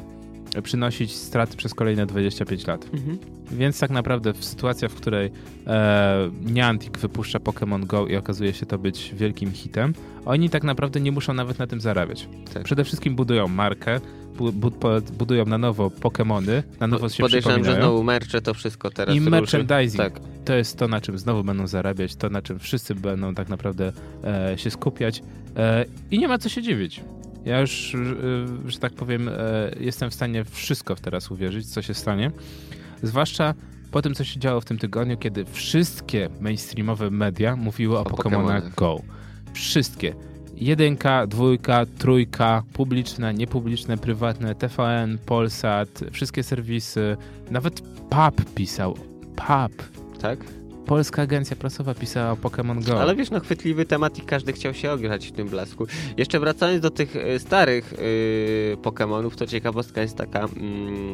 [0.64, 2.86] przynosić straty przez kolejne 25 lat.
[2.94, 3.18] Mhm.
[3.52, 5.32] Więc tak naprawdę w sytuacji, w której
[5.68, 9.94] e, Niantic wypuszcza Pokémon Go i okazuje się to być wielkim hitem,
[10.26, 12.28] oni tak naprawdę nie muszą nawet na tym zarabiać.
[12.54, 12.64] Tak.
[12.64, 14.02] Przede wszystkim budują markę,
[14.38, 14.72] bu, bu,
[15.18, 19.22] budują na nowo Pokémony, na nowo się Podejrzewam, że znowu mercze to wszystko teraz I
[19.22, 20.04] merchandising.
[20.04, 20.20] Tak.
[20.46, 23.92] To jest to, na czym znowu będą zarabiać, to na czym wszyscy będą tak naprawdę
[24.24, 25.22] e, się skupiać
[25.58, 27.02] e, i nie ma co się dziwić.
[27.46, 29.32] Ja już, e, że tak powiem, e,
[29.80, 32.32] jestem w stanie wszystko teraz uwierzyć, co się stanie.
[33.04, 33.54] Zwłaszcza
[33.92, 38.04] po tym, co się działo w tym tygodniu, kiedy wszystkie mainstreamowe media mówiły o, o
[38.04, 39.02] Pokémonach Go.
[39.54, 40.14] Wszystkie.
[40.56, 47.18] Jedynka, dwójka, trójka, publiczne, niepubliczne, prywatne, TVN, Polsat, wszystkie serwisy,
[47.52, 48.94] nawet PUB pisał.
[49.36, 49.84] PUB.
[50.22, 50.40] Tak?
[50.88, 53.02] Polska agencja prasowa pisała o Pokémon Go.
[53.02, 55.88] Ale wiesz, no chwytliwy temat i każdy chciał się ograć w tym blasku.
[56.18, 60.48] Jeszcze wracając do tych e, starych yy, Pokémonów, to ciekawostka jest taka,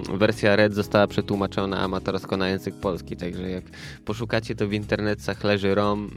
[0.08, 3.64] yy, wersja Red została przetłumaczona amatorsko na język polski, także jak
[4.06, 6.10] poszukacie to w internetach leży ROM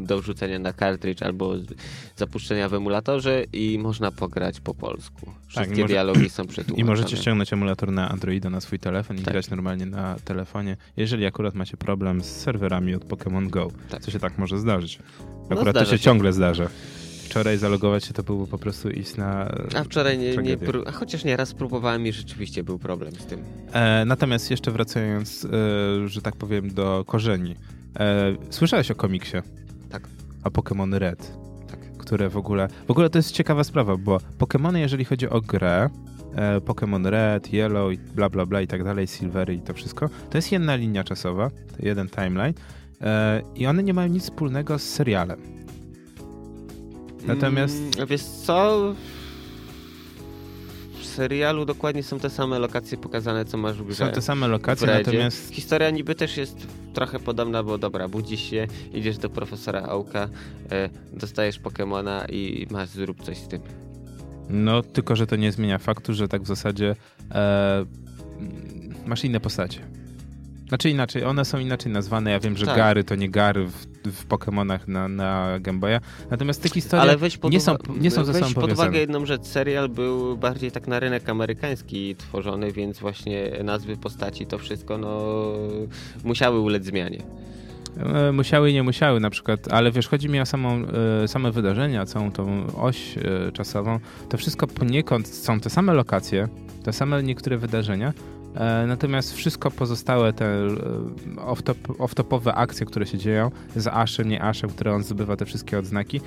[0.00, 1.54] yy, do wrzucenia na cartridge albo
[2.16, 5.26] zapuszczenia w emulatorze i można pograć po polsku.
[5.26, 6.30] Tak, Wszystkie tak, dialogi może...
[6.30, 6.80] są przetłumaczone.
[6.80, 9.34] I możecie ściągnąć emulator na Androida na swój telefon i tak.
[9.34, 10.76] grać normalnie na telefonie.
[10.96, 13.70] Jeżeli akurat macie problem z serwerami od Pokémon Go.
[13.88, 14.02] Tak.
[14.02, 14.98] Co się tak może zdarzyć.
[15.50, 16.68] No, Akurat to się, się, ciągle zdarza.
[17.24, 19.52] Wczoraj zalogować się to było po prostu iść na.
[19.76, 20.56] A wczoraj nie, nie
[20.86, 23.44] a chociaż nie raz próbowałem i rzeczywiście był problem z tym.
[23.72, 27.56] E, natomiast jeszcze wracając, e, że tak powiem, do korzeni.
[28.00, 29.36] E, słyszałeś o komiksie?
[29.90, 30.08] Tak.
[30.42, 31.32] A Pokémon Red.
[31.70, 31.80] Tak.
[31.98, 32.68] Które w ogóle.
[32.86, 35.90] W ogóle to jest ciekawa sprawa, bo Pokémony, jeżeli chodzi o grę,
[36.34, 40.08] e, Pokémon Red, Yellow i bla bla bla i tak dalej, Silver i to wszystko,
[40.30, 42.54] to jest jedna linia czasowa, jeden timeline.
[43.00, 45.40] E, I one nie mają nic wspólnego z serialem.
[47.26, 47.76] Natomiast.
[47.96, 48.94] Mm, wiesz co?
[51.00, 54.06] W serialu dokładnie są te same lokacje pokazane, co masz w grze.
[54.06, 55.52] Są te same lokacje, natomiast.
[55.52, 60.28] Historia niby też jest trochę podobna, bo dobra, budzisz się, idziesz do profesora Auka,
[60.70, 63.60] e, dostajesz Pokemona i masz zrób coś z tym.
[64.48, 66.96] No, tylko że to nie zmienia faktu, że tak w zasadzie
[67.34, 67.84] e,
[69.06, 69.80] masz inne postacie.
[70.68, 72.30] Znaczy inaczej, one są inaczej nazwane.
[72.30, 72.76] Ja wiem, że tak.
[72.76, 76.00] Gary to nie Gary w, w Pokémonach na, na Game Boya.
[76.30, 79.26] Natomiast te historie Ale weź pod nie są, nie są ze sobą pod uwagę jedną
[79.26, 79.42] rzecz.
[79.42, 85.32] Serial był bardziej tak na rynek amerykański tworzony, więc właśnie nazwy postaci, to wszystko no,
[86.24, 87.22] musiały ulec zmianie.
[87.98, 90.82] E, musiały i nie musiały na przykład, ale wiesz, chodzi mi o samą,
[91.22, 94.00] e, same wydarzenia, całą tą oś e, czasową.
[94.28, 96.48] To wszystko poniekąd są te same lokacje,
[96.84, 98.12] te same niektóre wydarzenia,
[98.86, 100.68] natomiast wszystko pozostałe te e,
[101.98, 106.20] off-topowe akcje, które się dzieją, z Ashem, nie Ashem, które on zdobywa te wszystkie odznaki,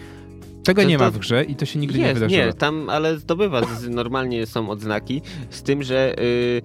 [0.64, 2.46] tego to, nie ma w grze i to się nigdy jest, nie wydarzyło.
[2.46, 6.62] Nie, tam, ale zdobywa, normalnie są odznaki, z tym, że yy,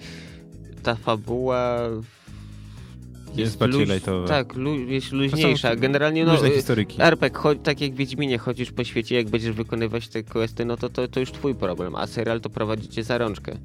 [0.83, 1.79] ta fabuła
[3.37, 4.29] jest bardziej lightowa.
[4.29, 5.77] Tak, lu jest luźniejsza.
[5.77, 7.03] Generalnie no, historyki.
[7.03, 11.09] RPG, tak jak Wiedźminie chodzisz po świecie, jak będziesz wykonywać te questy, no to, to,
[11.09, 13.57] to już twój problem, a serial to prowadzicie za rączkę.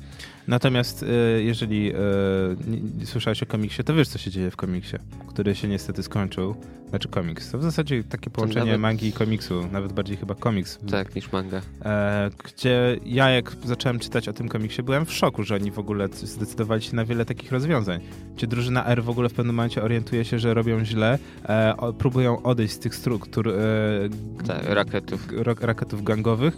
[0.48, 5.56] Natomiast e, jeżeli e, słyszałeś o komiksie, to wiesz, co się dzieje w komiksie, który
[5.56, 6.56] się niestety skończył.
[6.90, 7.52] Znaczy komiks.
[7.52, 8.82] To w zasadzie takie połączenie nawet...
[8.82, 10.80] mangi i komiksu, nawet bardziej chyba komiks.
[10.92, 11.62] Tak, niż manga.
[11.86, 15.80] E, gdzie ja jak zacząłem czytać o tym komiksie, byłem w szoku, że oni w
[15.80, 18.02] ogóle zdecydowali się na wiele takich rozwiązań.
[18.36, 21.94] Gdzie drużyna R w ogóle w pewnym momencie orientuje się, że robią źle, e, o,
[21.94, 23.54] próbują odejść z tych struktur e,
[24.48, 25.28] tak, rakietów.
[25.62, 26.58] rakietów gangowych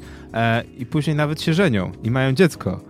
[0.77, 2.81] i później nawet się żenią i mają dziecko.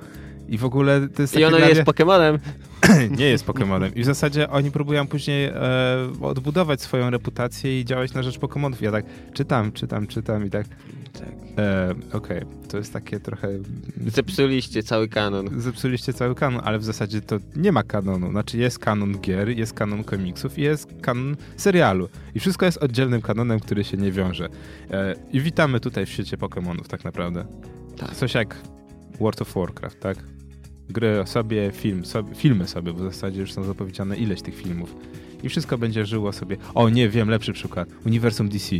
[0.50, 2.40] I w ogóle to jest I ono jest Pokemonem.
[3.20, 3.96] nie jest Pokemonem.
[3.96, 5.54] I w zasadzie oni próbują później e,
[6.22, 8.82] odbudować swoją reputację i działać na rzecz Pokemonów.
[8.82, 10.68] Ja tak czytam, czytam, czytam i tak.
[11.14, 11.30] tak.
[11.58, 12.68] E, Okej, okay.
[12.70, 13.48] to jest takie trochę.
[14.08, 15.62] Zepsuliście cały kanon.
[15.62, 18.32] Zepsuliście cały kanon, ale w zasadzie to nie ma kanonu.
[18.32, 22.10] Znaczy jest kanon gier, jest kanon komiksów i jest kanon serialu.
[22.36, 24.50] I wszystko jest oddzielnym kanonem, który się nie wiąże.
[24.92, 27.46] E, I witamy tutaj w świecie Pokemonów, tak naprawdę.
[27.98, 28.16] Tak.
[28.16, 28.56] Coś jak
[29.20, 30.18] World of Warcraft, tak?
[30.90, 34.96] Gry sobie, film, sobie, filmy sobie, bo w zasadzie już są zapowiedziane ileś tych filmów.
[35.44, 36.58] I wszystko będzie żyło sobie.
[36.74, 37.90] O nie, wiem, lepszy przykład.
[38.06, 38.76] Uniwersum DC.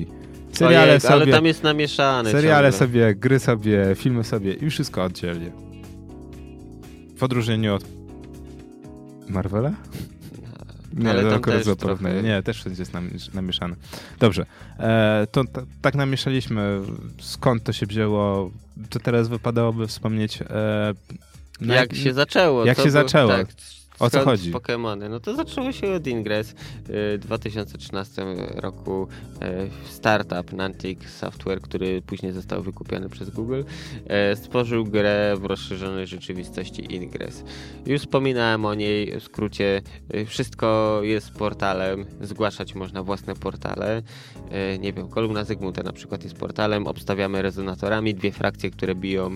[0.54, 1.14] Seriale Ojej, sobie.
[1.14, 2.32] Ale tam jest namieszane.
[2.32, 2.80] Seriale ciągle.
[2.80, 5.52] sobie, gry sobie, filmy sobie i wszystko oddzielnie.
[7.18, 7.84] W odróżnieniu od
[9.30, 9.72] Marvela?
[10.94, 12.24] Nie, ale tam też trochę...
[12.24, 13.76] Nie, też wszędzie jest namieszane.
[14.20, 14.46] Dobrze,
[14.80, 15.44] e, to
[15.82, 16.82] tak namieszaliśmy.
[17.22, 18.52] Skąd to się wzięło?
[18.90, 20.42] To teraz wypadałoby wspomnieć...
[20.42, 20.94] E,
[21.62, 22.66] jak, się zaczęło.
[22.66, 23.32] Jak się zaczęło.
[23.32, 23.48] Tak,
[24.04, 24.52] o co chodzi?
[24.52, 25.10] Pokémony.
[25.10, 26.52] No to zaczęło się od Ingress.
[26.52, 26.56] Y,
[26.90, 29.08] w 2013 roku
[29.88, 33.64] y, startup Nantic Software, który później został wykupiony przez Google,
[34.32, 37.44] y, stworzył grę w rozszerzonej rzeczywistości Ingress.
[37.86, 39.82] Już wspominałem o niej w skrócie.
[40.28, 42.06] Wszystko jest portalem.
[42.22, 44.02] Zgłaszać można własne portale.
[44.80, 46.88] Nie wiem, kolumna Zygmunta na przykład jest portalem.
[46.88, 49.36] Obstawiamy rezonatorami dwie frakcje, które biją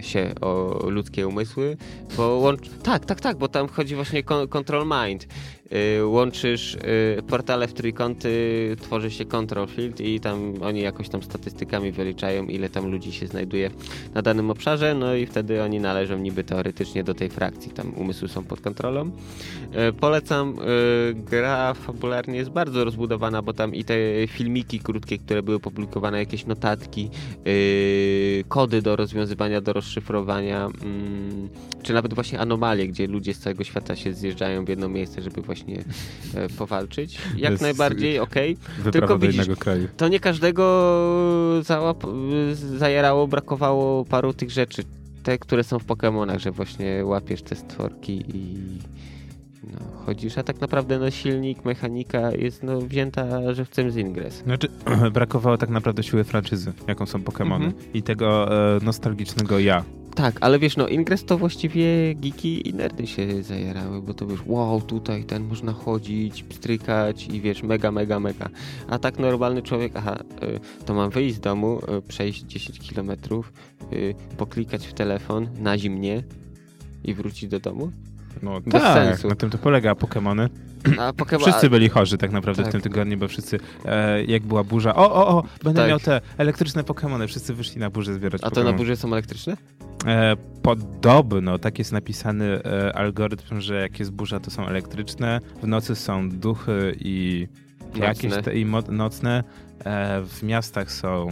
[0.00, 1.76] się o ludzkie umysły.
[2.16, 2.68] Bo łącz...
[2.82, 5.26] Tak, tak, tak bo tam chodzi właśnie Control Mind.
[5.72, 11.22] Y, łączysz y, portale w trójkąty, tworzy się control field i tam oni jakoś tam
[11.22, 13.70] statystykami wyliczają, ile tam ludzi się znajduje
[14.14, 18.28] na danym obszarze, no i wtedy oni należą niby teoretycznie do tej frakcji, tam umysły
[18.28, 19.10] są pod kontrolą.
[19.88, 20.56] Y, polecam,
[21.14, 23.94] gra fabularnie jest bardzo rozbudowana, bo tam i te
[24.26, 27.10] filmiki krótkie, które były publikowane, jakieś notatki,
[28.48, 31.48] kody do rozwiązywania, do rozszyfrowania, mm,
[31.82, 35.42] czy nawet właśnie anomalie, gdzie ludzie z całego świata się zjeżdżają w jedno miejsce, żeby
[35.42, 35.84] właśnie właśnie
[36.34, 37.18] e, powalczyć.
[37.36, 38.56] Jak Jest najbardziej, okej.
[38.80, 38.92] Okay.
[38.92, 39.46] Tylko widzisz,
[39.96, 41.62] to nie każdego
[42.76, 44.82] zajerało, brakowało paru tych rzeczy.
[45.22, 48.58] Te, które są w Pokémonach, że właśnie łapiesz te stworki i
[49.64, 54.34] no, chodzisz, a tak naprawdę no, silnik, mechanika jest no, wzięta żywcem z Ingress.
[54.34, 54.68] Znaczy,
[55.12, 57.92] brakowało tak naprawdę siły franczyzy, jaką są Pokémony mhm.
[57.94, 59.84] i tego e, nostalgicznego ja.
[60.14, 64.40] Tak, ale wiesz, no Ingress to właściwie geeki i nerdy się zajerały, bo to wiesz,
[64.46, 68.48] wow, tutaj ten można chodzić, pstrykać i wiesz, mega, mega, mega.
[68.88, 73.52] A tak normalny człowiek, aha, y, to mam wyjść z domu, y, przejść 10 kilometrów,
[73.92, 76.22] y, poklikać w telefon na zimnie
[77.04, 77.92] i wrócić do domu?
[78.42, 79.28] No Bez tak, sensu.
[79.28, 79.92] na tym to polega.
[79.92, 80.48] Pokémony
[81.16, 81.46] Pokemon...
[81.46, 82.70] Wszyscy byli chorzy tak naprawdę tak.
[82.70, 85.88] w tym tygodniu, bo wszyscy, e, jak była burza, o, o, o, będę tak.
[85.88, 87.26] miał te elektryczne Pokémony.
[87.26, 89.56] Wszyscy wyszli na burzę zbierać A to na burze są elektryczne?
[90.06, 95.66] E, podobno, tak jest napisany e, algorytm, że jak jest burza, to są elektryczne, w
[95.66, 97.48] nocy są duchy i
[97.92, 98.06] nocne.
[98.06, 99.44] jakieś te, i nocne.
[99.84, 101.28] E, w miastach są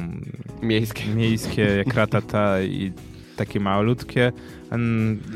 [0.62, 2.92] miejskie, miejskie jak ratata i
[3.36, 4.32] takie malutkie.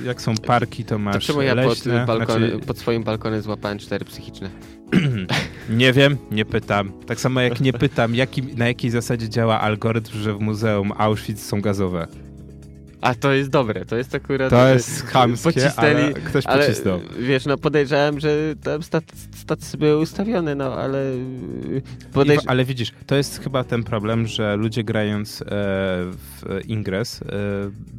[0.05, 2.67] Jak są parki, to masz to ja leśne, pod, balkon, znaczy...
[2.67, 4.51] pod swoim balkonem złapałem cztery psychiczne?
[5.69, 6.93] nie wiem, nie pytam.
[7.07, 11.41] Tak samo jak nie pytam, jaki, na jakiej zasadzie działa algorytm, że w muzeum Auschwitz
[11.41, 12.07] są gazowe.
[13.01, 14.51] A to jest dobre, to jest akurat...
[14.51, 17.01] To jest chamskie, ale ktoś ale, pocisnął.
[17.21, 18.81] Wiesz, no podejrzewałem, że tam
[19.35, 21.13] stacje były ustawione, no ale...
[22.13, 22.43] Podejrz...
[22.47, 27.27] ale widzisz, to jest chyba ten problem, że ludzie grając e, w Ingress e,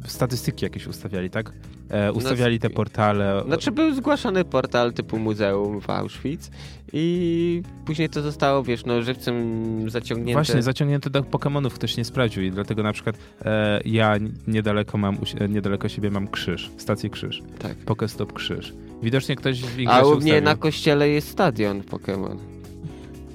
[0.08, 1.52] statystyki jakieś ustawiali, tak?
[1.90, 3.42] E, ustawiali te portale.
[3.46, 6.50] Znaczy był zgłaszany portal typu muzeum w Auschwitz
[6.92, 10.32] i później to zostało, wiesz, no żywcem zaciągnięte.
[10.32, 14.14] Właśnie, zaciągnięte do Pokémonów ktoś nie sprawdził i dlatego na przykład e, ja
[14.46, 17.42] niedaleko mam, niedaleko siebie mam krzyż, stację krzyż.
[17.58, 17.76] Tak.
[17.76, 18.72] Pokestop krzyż.
[19.02, 22.36] Widocznie ktoś w A u mnie na kościele jest stadion Pokémon.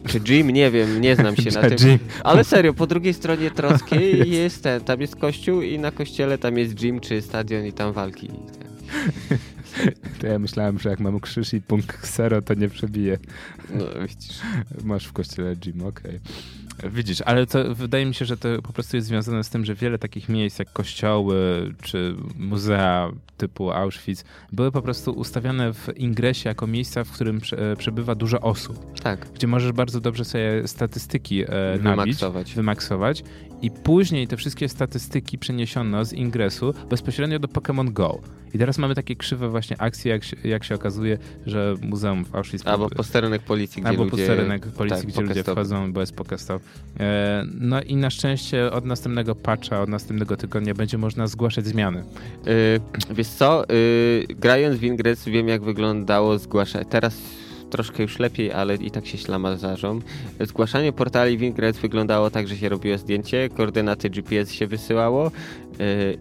[0.07, 0.49] Czy Jim?
[0.49, 1.99] Nie wiem, nie znam się na tym.
[2.23, 6.57] Ale serio, po drugiej stronie Trockiej jest ten, tam jest kościół i na kościele tam
[6.57, 8.29] jest gym czy stadion i tam walki.
[10.19, 13.17] To ja myślałem, że jak mam krzyż i punkt zero, to nie przebije.
[13.75, 14.39] No widzisz.
[14.83, 16.19] Masz w kościele gym, okej.
[16.79, 16.89] Okay.
[16.91, 19.75] Widzisz, ale to wydaje mi się, że to po prostu jest związane z tym, że
[19.75, 21.35] wiele takich miejsc jak kościoły
[21.81, 27.41] czy muzea typu Auschwitz były po prostu ustawione w ingresie jako miejsca, w którym
[27.77, 29.01] przebywa dużo osób.
[29.01, 29.27] Tak.
[29.33, 32.53] Gdzie możesz bardzo dobrze sobie statystyki e, wymaksować.
[32.53, 33.23] wymaksować
[33.61, 38.19] i później te wszystkie statystyki przeniesiono z ingresu bezpośrednio do Pokémon Go.
[38.57, 42.35] I teraz mamy takie krzywe właśnie akcje, jak się, jak się okazuje, że muzeum w
[42.35, 42.67] Auschwitz...
[42.67, 44.17] Albo posterunek policji, gdzie Albo ludzie...
[44.17, 45.55] posterunek policji, tak, gdzie ludzie pokestop.
[45.55, 46.61] wchodzą, bo jest pokestop.
[46.99, 52.03] E, no i na szczęście od następnego patcha, od następnego tygodnia będzie można zgłaszać zmiany.
[52.45, 56.85] Yy, wiesz co, yy, grając w Ingress wiem jak wyglądało zgłaszanie.
[56.85, 57.17] Teraz
[57.69, 59.99] troszkę już lepiej, ale i tak się ślamazarzą.
[60.39, 65.31] Zgłaszanie portali w Ingress wyglądało tak, że się robiło zdjęcie, koordynaty GPS się wysyłało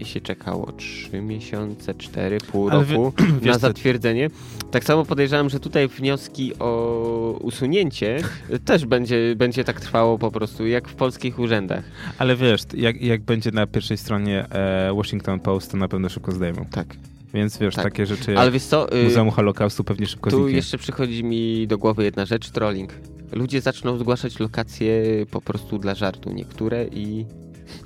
[0.01, 4.31] i się czekało 3 miesiące, 4, pół Ale wy- roku wiesz na zatwierdzenie.
[4.71, 8.19] Tak samo podejrzewam, że tutaj wnioski o usunięcie
[8.51, 11.85] y, też będzie, będzie tak trwało po prostu, jak w polskich urzędach.
[12.19, 16.33] Ale wiesz, jak, jak będzie na pierwszej stronie e, Washington Post, to na pewno szybko
[16.33, 16.64] zdejmą.
[16.71, 16.97] Tak.
[17.35, 17.85] Więc wiesz, Tak.
[17.85, 20.57] takie rzeczy jak Ale wiesz co, y, Muzeum Holokaustu pewnie szybko Tu zniknie.
[20.57, 22.92] jeszcze przychodzi mi do głowy jedna rzecz, trolling.
[23.33, 27.25] Ludzie zaczną zgłaszać lokacje po prostu dla żartu niektóre i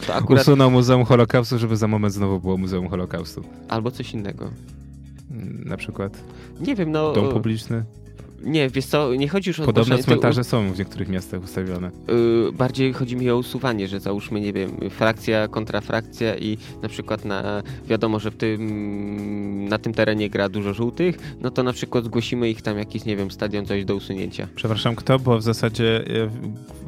[0.06, 3.42] to akurat Usunął Muzeum Holokaustu, żeby za moment znowu było Muzeum Holokaustu.
[3.68, 4.50] albo coś innego.
[5.64, 6.22] Na przykład
[6.60, 7.84] Nie wiem, no dom publiczny.
[8.42, 11.90] Nie, wiesz co, nie chodzi już o Podobno zgłaszanie, cmentarze są w niektórych miastach ustawione.
[12.06, 12.12] to,
[12.48, 16.88] y, bardziej chodzi mi o usuwanie, że załóżmy, nie wiem, frakcja kontra frakcja i na
[16.88, 21.72] przykład na, wiadomo, że w tym, na tym terenie gra dużo żółtych, no to na
[21.72, 24.48] przykład zgłosimy ich tam jakiś, nie wiem, stadion, coś do usunięcia.
[24.54, 25.18] Przepraszam, kto?
[25.18, 26.04] Bo w zasadzie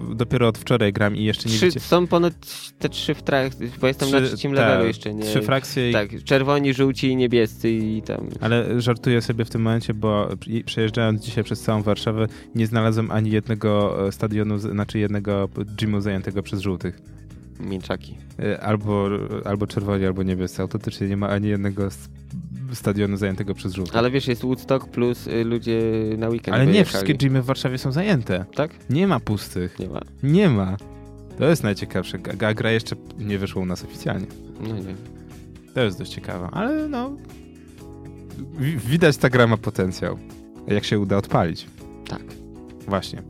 [0.08, 1.80] e, dopiero od wczoraj gram i jeszcze nie Trzy, wiecie...
[1.80, 2.34] są ponad
[2.78, 5.22] te trzy w trakcie, bo jestem na trzecim tak, levelu jeszcze, nie?
[5.24, 8.28] Trzy frakcje, i- Tak, czerwoni, żółci i niebiescy i tam.
[8.40, 10.28] ale żartuję sobie w tym momencie, bo
[10.66, 16.42] przejeżdżając dzisiaj przez całą Warszawę nie znalazłem ani jednego e, stadionu, znaczy jednego gymu zajętego
[16.42, 16.98] przez żółtych.
[17.60, 18.16] Mięczaki.
[18.38, 19.08] E, Albo,
[19.44, 20.62] albo czerwoni, albo niebiescy.
[20.62, 21.88] Autentycznie nie ma ani jednego
[22.72, 23.96] stadionu zajętego przez żółtych.
[23.96, 25.82] Ale wiesz, jest Woodstock plus y, ludzie
[26.18, 26.88] na weekend Ale nie wyjechali.
[26.88, 28.44] wszystkie gymy w Warszawie są zajęte.
[28.54, 28.70] Tak?
[28.90, 29.78] Nie ma pustych.
[29.78, 30.00] Nie ma.
[30.22, 30.76] Nie ma.
[31.38, 32.18] To jest najciekawsze.
[32.48, 34.26] A gra jeszcze nie wyszła u nas oficjalnie.
[34.60, 34.94] No nie.
[35.74, 37.12] To jest dość ciekawe, ale no.
[38.58, 40.18] wi- Widać, ta gra ma potencjał.
[40.66, 41.66] Jak się uda odpalić.
[42.08, 42.22] Tak.
[42.88, 43.22] Właśnie.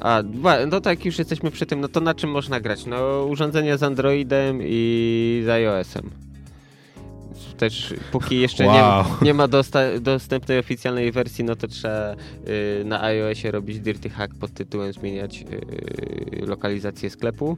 [0.00, 0.22] A,
[0.70, 2.86] no tak, już jesteśmy przy tym, no to na czym można grać?
[2.86, 6.10] No urządzenia z Androidem i z iOS-em.
[7.58, 9.04] Też póki jeszcze Wow.
[9.04, 14.10] nie, nie ma dosta- dostępnej oficjalnej wersji, no to trzeba y, na iOSie robić dirty
[14.10, 15.44] hack pod tytułem zmieniać
[16.42, 17.56] y, lokalizację sklepu.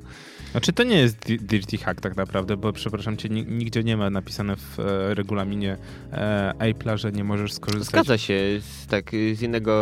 [0.51, 3.97] Znaczy to nie jest di- Dirty Hack tak naprawdę, bo przepraszam cię, ni- nigdzie nie
[3.97, 5.77] ma napisane w e, regulaminie
[6.13, 7.87] e, Apple'a, że nie możesz skorzystać.
[7.91, 9.73] Zgadza się z, tak, z innego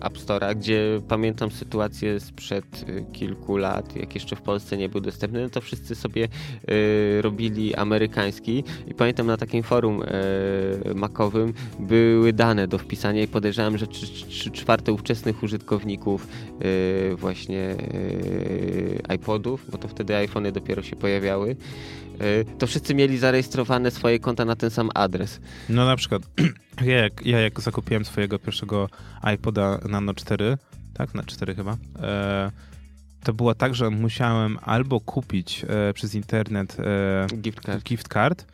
[0.00, 5.00] App Store'a, gdzie pamiętam sytuację sprzed y, kilku lat, jak jeszcze w Polsce nie był
[5.00, 6.24] dostępny, no to wszyscy sobie
[6.70, 13.28] y, robili amerykański i pamiętam na takim forum y, makowym były dane do wpisania i
[13.28, 16.28] podejrzewam, że 3 czwarte ówczesnych użytkowników
[16.64, 21.56] y, właśnie y, iPodów, bo to wtedy iPhony dopiero się pojawiały,
[22.20, 25.40] y, to wszyscy mieli zarejestrowane swoje konta na ten sam adres.
[25.68, 26.22] No na przykład
[26.86, 28.88] ja jak, ja jak zakupiłem swojego pierwszego
[29.34, 30.58] iPoda Nano 4,
[30.94, 31.14] tak?
[31.14, 31.76] Na 4 chyba.
[32.02, 32.50] E,
[33.24, 37.84] to było tak, że musiałem albo kupić e, przez internet e, Gift card.
[37.84, 38.46] gift card,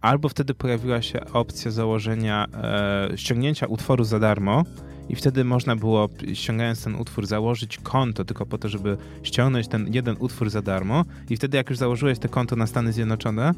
[0.00, 4.64] albo wtedy pojawiła się opcja założenia, e, ściągnięcia utworu za darmo
[5.08, 9.94] i wtedy można było, ściągając ten utwór, założyć konto tylko po to, żeby ściągnąć ten
[9.94, 11.04] jeden utwór za darmo.
[11.30, 13.54] I wtedy jak już założyłeś to konto na Stany Zjednoczone,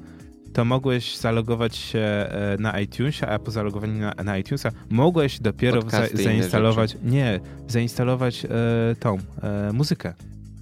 [0.52, 5.82] to mogłeś zalogować się e, na iTunesie, a po zalogowaniu na, na iTunesa mogłeś dopiero
[5.82, 8.48] za, zainstalować, nie, zainstalować e,
[9.00, 10.14] tą e, muzykę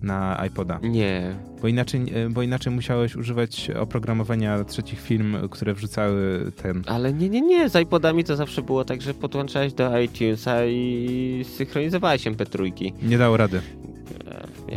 [0.03, 0.79] na iPoda.
[0.83, 1.35] Nie.
[1.63, 6.83] Bo inaczej, e, bo inaczej musiałeś używać oprogramowania trzecich firm, które wrzucały ten.
[6.87, 7.69] Ale nie, nie, nie.
[7.69, 12.93] Z iPodami to zawsze było tak, że podłączałeś do iTunesa i synchronizowałeś MP3.
[13.03, 13.61] Nie dało rady.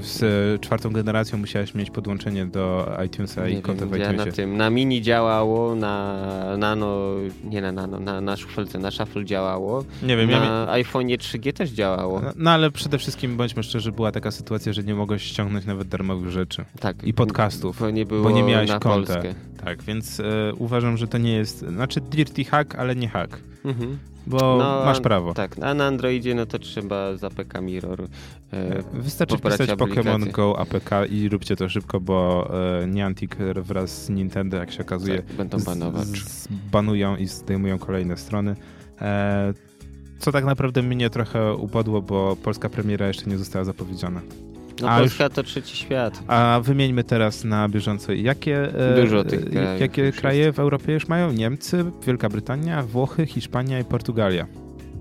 [0.02, 4.14] Z e, czwartą generacją musiałeś mieć podłączenie do iTunesa nie i konto w ja na
[4.14, 4.32] iTunesie.
[4.32, 7.12] tym, na mini działało, na nano,
[7.44, 9.84] nie na nano, na, na shufelce, na shuffle działało.
[10.04, 10.46] Nie wiem, ja mi...
[10.46, 12.22] Na iPhone'ie 3G też działało.
[12.22, 15.88] No, no ale przede wszystkim bądźmy szczerzy, była taka sytuacja, że nie mogłeś ściągnąć nawet
[15.88, 16.66] darmowych rzeczy.
[16.80, 17.04] Tak.
[17.04, 19.14] i podcastów, Bo nie było bo nie miałeś na konta.
[19.14, 19.36] Polskę.
[19.66, 21.60] Tak, więc e, uważam, że to nie jest.
[21.60, 23.38] Znaczy dirty hack, ale nie hack.
[23.66, 23.98] Mhm.
[24.28, 25.34] Bo No, masz prawo.
[25.34, 28.02] Tak, a na Androidzie no to trzeba za PK Mirror.
[28.54, 30.32] E, Wystarczy wpisać Pokémon.
[30.32, 32.50] Go APK i róbcie to szybko, bo
[32.84, 36.06] e, Niantic wraz z Nintendo, jak się okazuje, tak, będą banować.
[36.08, 38.56] z, z, banują i zdejmują kolejne strony.
[39.02, 39.54] E,
[40.20, 44.22] co tak naprawdę mnie trochę upadło, bo polska premiera jeszcze nie została zapowiedziana.
[44.82, 46.24] No a Polska to trzeci świat.
[46.28, 50.94] A wymieńmy teraz na bieżąco, jakie, e, Dużo tych krajów jakie już kraje w Europie
[50.94, 51.32] już mają?
[51.32, 54.48] Niemcy, Wielka Brytania, Włochy, Hiszpania i Portugalia.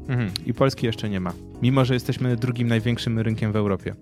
[0.08, 0.30] Mhm.
[0.46, 1.32] I Polski jeszcze nie ma.
[1.62, 3.94] Mimo, że jesteśmy drugim największym rynkiem w Europie.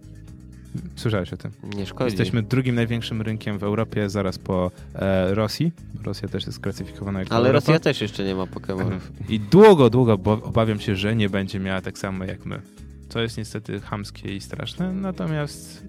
[0.96, 1.50] Słyszałeś o tym?
[1.76, 2.04] Nie szkodzi.
[2.04, 5.72] Jesteśmy drugim największym rynkiem w Europie, zaraz po e, Rosji.
[6.04, 7.66] Rosja też jest klasyfikowana jako Ale Europa.
[7.66, 9.12] Rosja też jeszcze nie ma Pokemonów.
[9.28, 12.60] I długo, długo bo obawiam się, że nie będzie miała tak samo jak my.
[13.08, 15.84] To jest niestety chamskie i straszne, natomiast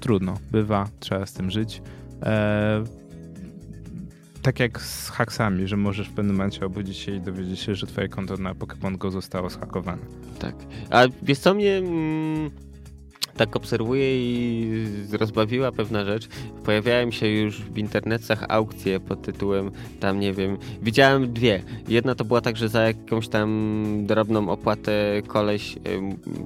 [0.00, 1.82] trudno, bywa, trzeba z tym żyć.
[2.22, 2.84] E,
[4.42, 7.86] tak jak z haksami, że możesz w pewnym momencie obudzić się i dowiedzieć się, że
[7.86, 10.02] twoje konto na Pokémon Go zostało zhakowane.
[10.38, 10.54] Tak.
[10.90, 12.50] A wiesz co mnie mm,
[13.36, 14.82] tak obserwuję i
[15.12, 16.28] rozbawiła pewna rzecz.
[16.64, 19.70] Pojawiają się już w internetach aukcje pod tytułem
[20.00, 21.62] tam nie wiem, widziałem dwie.
[21.88, 23.46] Jedna to była tak, że za jakąś tam
[24.06, 25.76] drobną opłatę koleś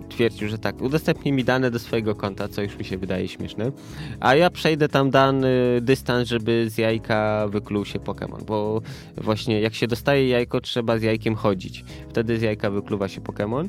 [0.09, 3.72] twierdził, że tak, udostępnij mi dane do swojego konta, co już mi się wydaje śmieszne,
[4.20, 8.82] a ja przejdę tam dany dystans, żeby z jajka wykluł się Pokémon, bo
[9.16, 11.84] właśnie jak się dostaje jajko, trzeba z jajkiem chodzić.
[12.09, 13.68] Wtedy z jajka wykluwa się Pokémon.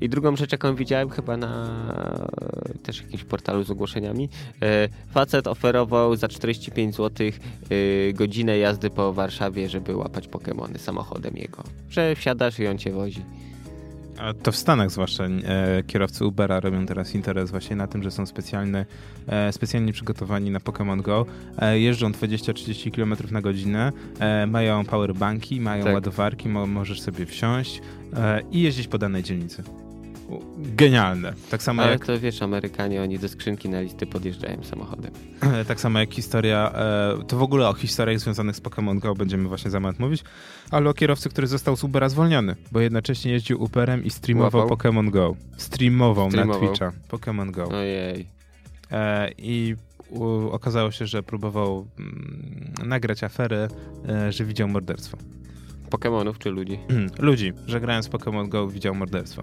[0.00, 1.76] I drugą rzecz, jaką widziałem chyba na
[2.82, 4.28] też jakimś portalu z ogłoszeniami,
[4.62, 11.36] e, facet oferował za 45 zł e, godzinę jazdy po Warszawie, żeby łapać Pokémony samochodem
[11.36, 11.62] jego.
[11.90, 13.22] Że wsiadasz i on cię wozi.
[14.18, 18.10] A to w Stanach zwłaszcza e, kierowcy Ubera robią teraz interes właśnie na tym, że
[18.10, 18.86] są specjalne,
[19.26, 21.26] e, specjalnie przygotowani na Pokémon Go.
[21.58, 25.94] E, jeżdżą 20-30 km na godzinę, e, mają powerbanki, mają Tak.
[25.94, 27.80] ładowarki, mo, możesz sobie wsiąść
[28.50, 29.62] i jeździć po danej dzielnicy.
[30.58, 31.32] Genialne.
[31.50, 35.12] Tak samo Ale jak to wiesz, Amerykanie, oni do skrzynki na listy podjeżdżają samochodem.
[35.68, 39.48] Tak samo jak historia, e, to w ogóle o historiach związanych z Pokémon Go będziemy
[39.48, 40.24] właśnie za moment mówić,
[40.70, 44.76] ale o kierowcy, który został z Ubera zwolniony, bo jednocześnie jeździł Uberem i streamował Łapał?
[44.76, 45.36] Pokémon Go.
[45.56, 46.68] Streamował, na Streamował.
[46.68, 47.68] Twitcha Pokémon Go.
[47.68, 48.28] Ojej.
[48.90, 49.76] E, I
[50.50, 53.68] okazało się, że próbował mm, nagrać aferę,
[54.08, 55.16] e, że widział morderstwo.
[55.90, 56.78] Pokemonów czy ludzi?
[57.18, 59.42] Ludzi, że grając w Pokémon Go widział morderstwo.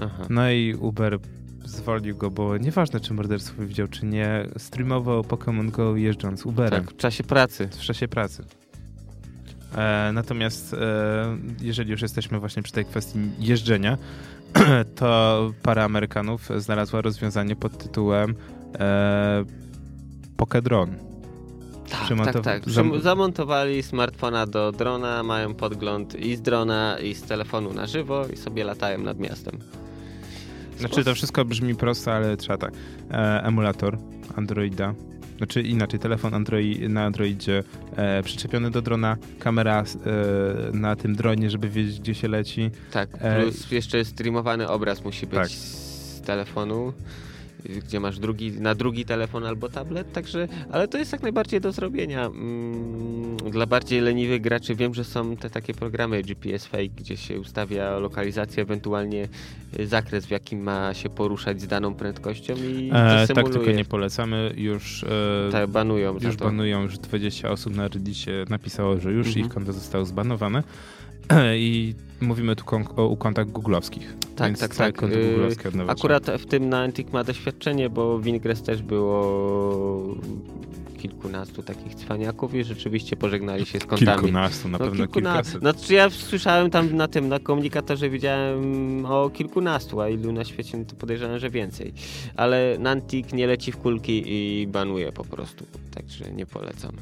[0.00, 0.26] Aha.
[0.30, 1.18] No i Uber
[1.64, 6.84] zwolnił go, bo nieważne czy morderstwo widział, czy nie, streamował Pokémon Go jeżdżąc Uberem.
[6.84, 7.68] Tak, w czasie pracy.
[7.68, 8.44] w czasie pracy.
[9.76, 10.78] E, natomiast e,
[11.60, 13.98] jeżeli już jesteśmy właśnie przy tej kwestii jeżdżenia,
[14.98, 18.34] to para Amerykanów znalazła rozwiązanie pod tytułem
[18.78, 19.44] e,
[20.36, 20.94] Pokedron.
[21.90, 22.62] Tak, tak, tak.
[23.00, 28.36] Zamontowali smartfona do drona, mają podgląd i z drona, i z telefonu na żywo i
[28.36, 29.58] sobie latają nad miastem.
[30.80, 32.72] Znaczy to wszystko brzmi prosto, ale trzeba tak.
[33.10, 33.98] E, emulator
[34.36, 34.94] Androida,
[35.36, 37.62] znaczy inaczej, telefon Android, na Androidzie
[37.96, 42.70] e, przyczepiony do drona, kamera e, na tym dronie, żeby wiedzieć gdzie się leci.
[42.92, 45.48] Tak, E, plus jeszcze streamowany obraz musi być Tak.
[45.48, 46.92] z telefonu,
[47.64, 51.72] gdzie masz drugi, na drugi telefon albo tablet, także, ale to jest jak najbardziej do
[51.72, 52.26] zrobienia.
[52.26, 57.40] Mm, Dla bardziej leniwych graczy wiem, że są te takie programy GPS Fake, gdzie się
[57.40, 59.28] ustawia lokalizację, ewentualnie
[59.80, 63.84] y, zakres, w jakim ma się poruszać z daną prędkością i E, tak, tylko nie
[63.84, 64.54] polecamy.
[64.56, 69.46] Już, e, Tak, banują już banują, już 20 osób na Reddicie napisało, że już Mhm.
[69.46, 70.62] ich konto zostało zbanowane.
[71.56, 72.64] I mówimy tu
[72.96, 74.16] o ukątach googlowskich.
[74.36, 74.96] Tak, tak, tak.
[74.96, 80.16] konto googlowskie od nowa Akurat w tym Niantic ma doświadczenie, bo w Ingress też było
[80.98, 84.20] kilkunastu takich cwaniaków i rzeczywiście pożegnali się z kontami.
[84.20, 85.60] Kilkunastu, na pewno kilkuna- kilkaset.
[85.60, 90.78] Znaczy ja słyszałem tam na tym, na komunikatorze widziałem o kilkunastu, a ilu na świecie,
[90.78, 91.92] no to podejrzewam, że więcej.
[92.36, 95.64] Ale Niantic nie leci w kulki i banuje po prostu,
[95.94, 96.92] także nie polecam.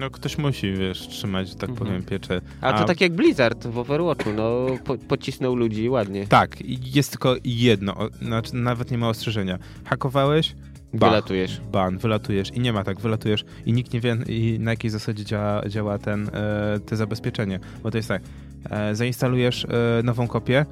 [0.00, 1.86] No ktoś musi, wiesz, trzymać, że tak Mhm.
[1.88, 2.40] powiem, pieczę.
[2.60, 6.26] A, to tak jak Blizzard w Overwatchu, no po, pocisnął ludzi ładnie.
[6.26, 6.56] Tak,
[6.94, 9.58] jest tylko jedno, znaczy nawet nie ma ostrzeżenia.
[9.84, 10.54] Hakowałeś?
[10.94, 11.60] Bach, Wylatujesz.
[11.72, 15.24] Ban, wylatujesz i nie ma tak, wylatujesz i nikt nie wie i na jakiej zasadzie
[15.24, 17.60] działa, działa ten, e, te zabezpieczenie.
[17.82, 18.22] Bo to jest tak,
[18.70, 19.68] e, zainstalujesz e,
[20.04, 20.66] nową kopię,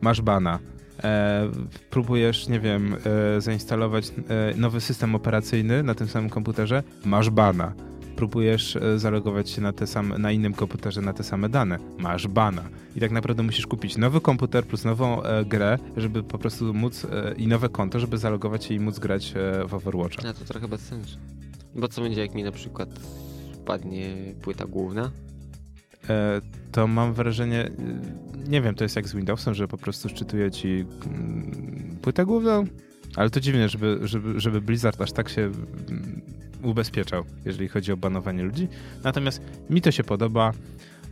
[0.00, 0.58] masz bana.
[1.04, 1.50] E,
[1.90, 2.96] próbujesz, nie wiem,
[3.36, 4.12] e, zainstalować e,
[4.56, 7.72] nowy system operacyjny na tym samym komputerze, masz bana.
[8.20, 12.28] Próbujesz e, zalogować się na, te same, na innym komputerze na te same dane, masz
[12.28, 12.62] bana.
[12.96, 17.04] I tak naprawdę musisz kupić nowy komputer plus nową e, grę, żeby po prostu móc
[17.04, 20.28] e, i nowe konto, żeby zalogować się i móc grać e, w Overwatcha.
[20.28, 21.18] A to trochę bez sensu.
[21.74, 22.88] Bo co będzie, jak mi na przykład
[23.52, 25.10] spadnie płyta główna?
[26.08, 26.40] E,
[26.72, 27.70] to mam wrażenie, e,
[28.48, 32.64] nie wiem, to jest jak z Windowsem, że po prostu szczytuje ci mm, płytę główną,
[33.16, 36.29] ale to dziwne, żeby, żeby, żeby Blizzard aż tak się mm,
[36.62, 38.68] ubezpieczał, jeżeli chodzi o banowanie ludzi.
[39.04, 40.52] Natomiast mi to się podoba.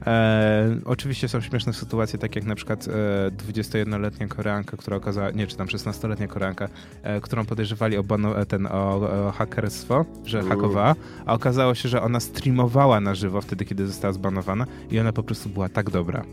[0.07, 5.47] E, oczywiście są śmieszne sytuacje, tak jak na przykład e, 21-letnia Koreanka, która okazała, nie,
[5.47, 6.69] czy tam 16-letnia Koreanka,
[7.03, 10.49] e, którą podejrzewali o, bano, e, ten, o, o hakerstwo, że Uuu.
[10.49, 10.95] hakowała,
[11.27, 15.23] a okazało się, że ona streamowała na żywo wtedy, kiedy została zbanowana i ona po
[15.23, 16.25] prostu była tak dobra.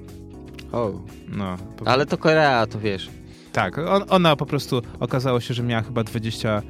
[0.72, 0.92] O.
[1.28, 3.10] No, po, Ale to Korea, to wiesz.
[3.52, 6.62] tak, on, ona po prostu okazało się, że miała chyba 20 e,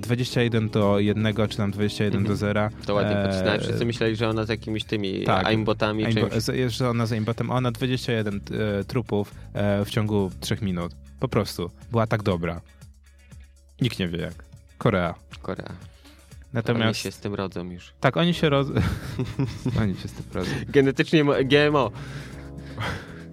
[0.00, 2.60] 21 do 1, czy tam 21 do 0.
[2.60, 2.82] Mhm.
[2.84, 3.60] To ładnie E, podcisnąłem.
[3.60, 5.46] Wszyscy myśleli, że ona z jakimiś tymi tak.
[5.46, 6.74] aimbotami Aimbo- czymś.
[6.74, 8.40] że ona z aimbotem, ona 21
[8.80, 10.92] e, trupów e, w ciągu 3 minut.
[11.20, 11.70] Po prostu.
[11.90, 12.60] Była tak dobra.
[13.80, 14.34] Nikt nie wie jak.
[14.78, 15.14] Korea.
[15.42, 15.66] Korea.
[15.68, 15.76] Oni
[16.52, 17.92] Natomiast się z tym rodzą już.
[18.00, 18.66] tak, oni się roz...
[19.82, 20.50] oni się z tym rodzą.
[20.68, 21.90] Genetycznie mo- GMO.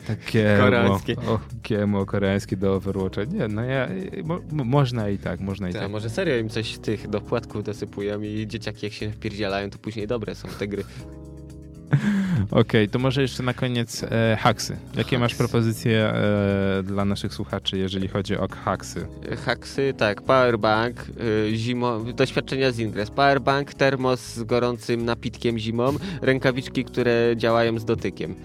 [0.08, 1.16] Tak GMO, Koreańskie.
[1.18, 1.40] o,
[1.70, 3.24] GMO koreańskie do Overwatcha.
[3.24, 3.90] Nie, no ja,
[4.24, 5.92] mo, mo- można i tak, można i A tak.
[5.92, 10.08] może serio im coś tych do płatków dosypują i dzieciaki jak się wpierdzielają, to później
[10.08, 10.84] dobre są te gry.
[12.52, 14.78] Okej, to może jeszcze na koniec e, haksy.
[14.98, 19.08] Jakie masz propozycje e, dla naszych słuchaczy, jeżeli chodzi o haksy?
[19.46, 20.96] Haksy, tak, powerbank,
[21.50, 27.86] y, zimo, doświadczenia z Ingress, powerbank, termos z gorącym napitkiem zimą, rękawiczki, które działają z
[27.86, 28.36] dotykiem.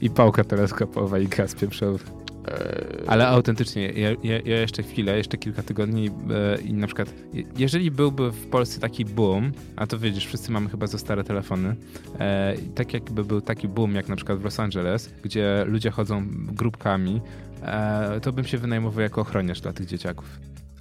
[0.00, 2.21] I pałka teleskopowa i gaz pieprzowy.
[2.48, 7.14] E, Ale autentycznie, ja, ja, ja jeszcze chwilę, jeszcze kilka tygodni e, i na przykład,
[7.32, 11.24] je- jeżeli byłby w Polsce taki boom, a to widzisz, wszyscy mamy chyba za stare
[11.24, 11.76] telefony,
[12.18, 16.26] e, tak jakby był taki boom, jak na przykład w Los Angeles, gdzie ludzie chodzą
[16.46, 17.20] grupkami,
[17.62, 20.26] e, to bym się wynajmował jako ochroniarz dla tych dzieciaków.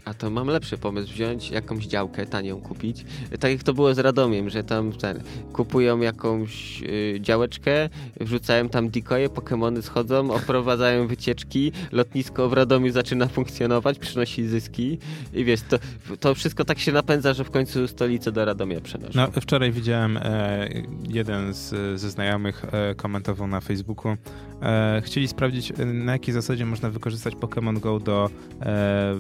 [0.06, 3.06] A to mam lepszy pomysł, wziąć jakąś działkę, tanią kupić.
[3.40, 5.24] Tak jak to było z Radomiem, że tam ten,
[5.54, 7.90] kupują jakąś y, działeczkę,
[8.20, 14.98] wrzucają tam decoje, Pokemony schodzą, oprowadzają wycieczki, lotnisko w Radomiu zaczyna funkcjonować, przynosi zyski
[15.34, 15.78] i wiesz, to,
[16.20, 19.12] to wszystko tak się napędza, że w końcu stolicę do Radomia przenoszą.
[19.16, 20.70] No, wczoraj widziałem, e,
[21.10, 24.18] jeden z, ze znajomych e, komentował na Facebooku,
[24.62, 28.30] e, chcieli sprawdzić, e, na jakiej zasadzie można wykorzystać Pokémon Go do
[28.62, 29.20] e,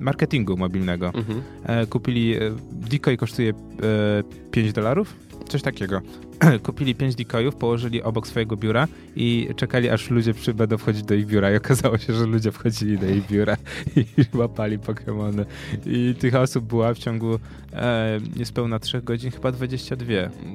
[0.00, 1.06] marketingu mobilnego.
[1.14, 1.40] Mhm.
[1.64, 2.38] E, kupili, e,
[2.72, 3.54] decoy kosztuje e,
[4.50, 5.16] 5 dolarów,
[5.48, 6.00] coś takiego.
[6.66, 11.14] Kupili 5 decoyów, położyli obok swojego biura i czekali, aż ludzie przy, będą wchodzić do
[11.14, 11.52] ich biura.
[11.52, 13.56] I okazało się, że ludzie wchodzili do ich biura
[13.96, 14.04] i
[14.36, 15.44] łapali Pokémony.
[15.86, 17.38] I tych osób była w ciągu
[17.72, 20.06] e, niespełna 3 godzin chyba 22.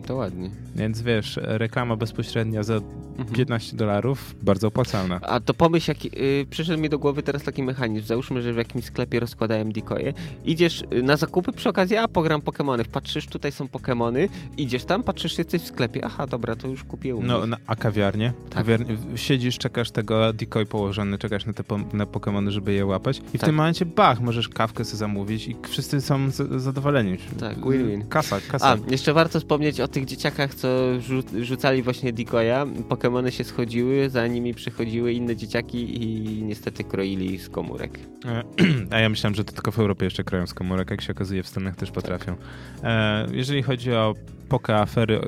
[0.06, 0.50] To ładnie.
[0.76, 2.82] Więc wiesz, reklama bezpośrednia za
[3.18, 3.36] Mhm.
[3.36, 5.20] 15 dolarów, bardzo opłacalna.
[5.22, 8.08] A to pomyśl, jak, y, przyszedł mi do głowy teraz taki mechanizm.
[8.08, 10.14] Załóżmy, że w jakimś sklepie rozkładają decoje.
[10.46, 12.86] Idziesz y, na zakupy przy okazji, a pogram Pokemony.
[12.86, 14.30] Patrzysz, tutaj są Pokemony.
[14.58, 16.06] Idziesz tam, patrzysz, jesteś w sklepie.
[16.06, 17.28] Aha, dobra, to już kupiłem.
[17.28, 18.34] No, no, a kawiarnie?
[18.50, 18.54] Tak.
[18.58, 18.98] kawiarnie?
[19.16, 23.38] Siedzisz, czekasz tego decoy położony, czekasz na te po, na Pokemony, żeby je łapać i
[23.38, 23.42] w Tak.
[23.46, 27.18] tym momencie bach, możesz kawkę sobie zamówić i wszyscy są z, zadowoleni.
[27.40, 28.08] Tak, win-win.
[28.10, 28.68] Kasa, kasa.
[28.88, 30.68] A, jeszcze warto wspomnieć o tych dzieciakach, co
[31.00, 32.66] rzu- rzucali właśnie decoya.
[32.90, 38.00] Pokemony się schodziły, za nimi przychodziły inne dzieciaki i niestety kroili z komórek.
[38.26, 38.44] E,
[38.96, 41.44] A ja myślałem, że to tylko w Europie jeszcze krają z komórek, jak się okazuje
[41.44, 42.36] w Stanach też potrafią.
[42.84, 44.14] E, jeżeli chodzi o
[44.50, 45.22] poke afery,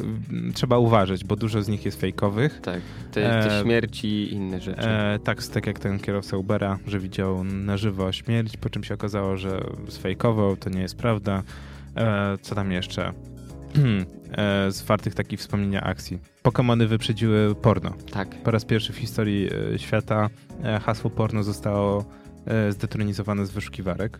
[0.53, 2.61] trzeba uważać, bo dużo z nich jest fejkowych.
[2.61, 2.81] Tak,
[3.11, 4.87] te, te E, śmierci i inne rzeczy.
[4.87, 8.93] E, tak, tak jak ten kierowca Ubera, że widział na żywo śmierć, po czym się
[8.93, 11.43] okazało, że sfejkował, to nie jest prawda.
[11.95, 13.13] E, co tam jeszcze?
[14.31, 16.19] e, z wartych takich wspomnienia akcji.
[16.43, 17.93] Pokémony wyprzedziły porno.
[18.11, 18.43] Tak.
[18.43, 20.29] Po raz pierwszy w historii e, świata
[20.81, 22.05] hasło porno zostało
[22.69, 24.19] zdetronizowane z wyszukiwarek.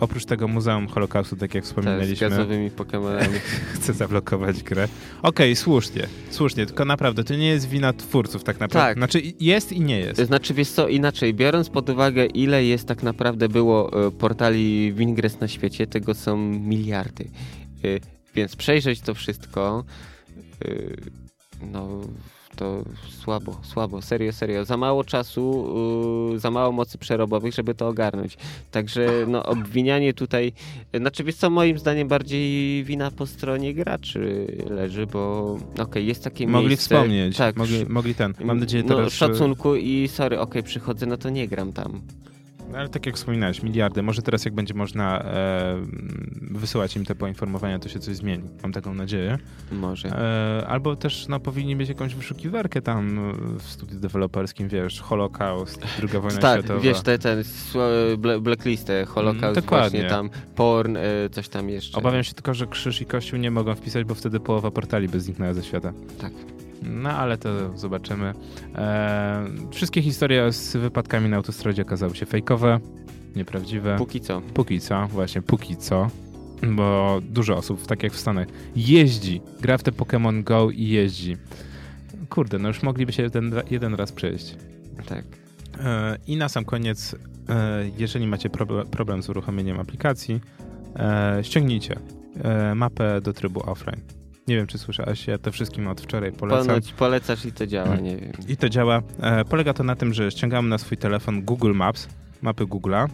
[0.00, 3.38] Oprócz tego Muzeum Holokaustu, tak jak Tak, z wspominaliśmy, gazowymi Pokemonami.
[3.74, 4.88] chce zablokować grę.
[5.22, 8.88] Okej, słusznie, słusznie, tylko naprawdę to nie jest wina twórców tak naprawdę.
[8.88, 8.96] Tak.
[8.96, 10.20] Znaczy jest i nie jest.
[10.20, 15.40] Znaczy, wiesz co, inaczej, biorąc pod uwagę, ile jest tak naprawdę było e, portali Wingress
[15.40, 17.24] na świecie, tego są miliardy.
[17.84, 17.88] E,
[18.34, 19.84] Więc przejrzeć to wszystko,
[20.64, 20.70] e,
[21.72, 22.00] no
[22.58, 22.84] to
[23.24, 24.64] słabo, słabo, serio, serio.
[24.64, 25.68] Za mało czasu,
[26.34, 28.36] e, za mało mocy przerobowych, żeby to ogarnąć.
[28.70, 30.52] Także no, obwinianie tutaj,
[30.94, 36.46] znaczy wiesz co, moim zdaniem bardziej wina po stronie graczy leży, bo okej, jest takie
[36.46, 36.94] Mogli miejsce...
[36.94, 38.34] wspomnieć, Tak, mogli, mogli ten.
[38.44, 39.12] Mam nadzieję no, teraz...
[39.12, 42.00] że- szacunku i sorry, okej, przychodzę, no to nie gram tam.
[42.72, 44.02] No, Ale tak jak wspominałeś, miliardy.
[44.02, 45.74] Może teraz jak będzie można e,
[46.40, 48.44] wysyłać im te poinformowania, to się coś zmieni.
[48.62, 49.38] Mam taką nadzieję.
[49.72, 50.08] Może.
[50.08, 56.20] E, albo też no, powinni mieć jakąś wyszukiwarkę tam w studiu deweloperskim, wiesz, Holokaust, druga
[56.20, 56.80] wojna tak, światowa.
[56.80, 57.18] wiesz, te,
[58.18, 59.90] bla- blacklistę, Holocaust, Mm, dokładnie.
[59.90, 61.00] właśnie tam, porn, e,
[61.30, 61.98] coś tam jeszcze.
[61.98, 65.20] Obawiam się tylko, że krzyż i kościół nie mogą wpisać, bo wtedy połowa portali by
[65.20, 65.92] zniknęła ze świata.
[66.20, 66.32] Tak.
[66.82, 68.34] No ale to zobaczymy.
[68.74, 72.80] E, wszystkie historie z wypadkami na autostradzie okazały się fejkowe,
[73.36, 73.96] nieprawdziwe.
[73.98, 74.40] Póki co.
[74.54, 76.10] Póki co, właśnie póki co,
[76.76, 81.36] bo dużo osób, tak jak w Stanach, jeździ, gra w te Pokémon Go i jeździ.
[82.28, 84.56] Kurde, no już mogliby się jeden, jeden raz przejść.
[85.06, 85.24] Tak.
[85.80, 87.14] E, I na sam koniec,
[87.48, 90.40] e, jeżeli macie proble- problem z uruchomieniem aplikacji,
[90.96, 91.96] e, ściągnijcie
[92.44, 94.00] e, mapę do trybu offline.
[94.48, 96.66] Nie wiem, czy słyszałeś, ja to wszystkim od wczoraj polecam.
[96.66, 98.32] Ponoć polecasz i to działa, nie wiem.
[98.48, 99.02] I to działa.
[99.20, 102.08] E, polega to na tym, że ściągamy na swój telefon Google Maps,
[102.42, 103.08] mapy Google'a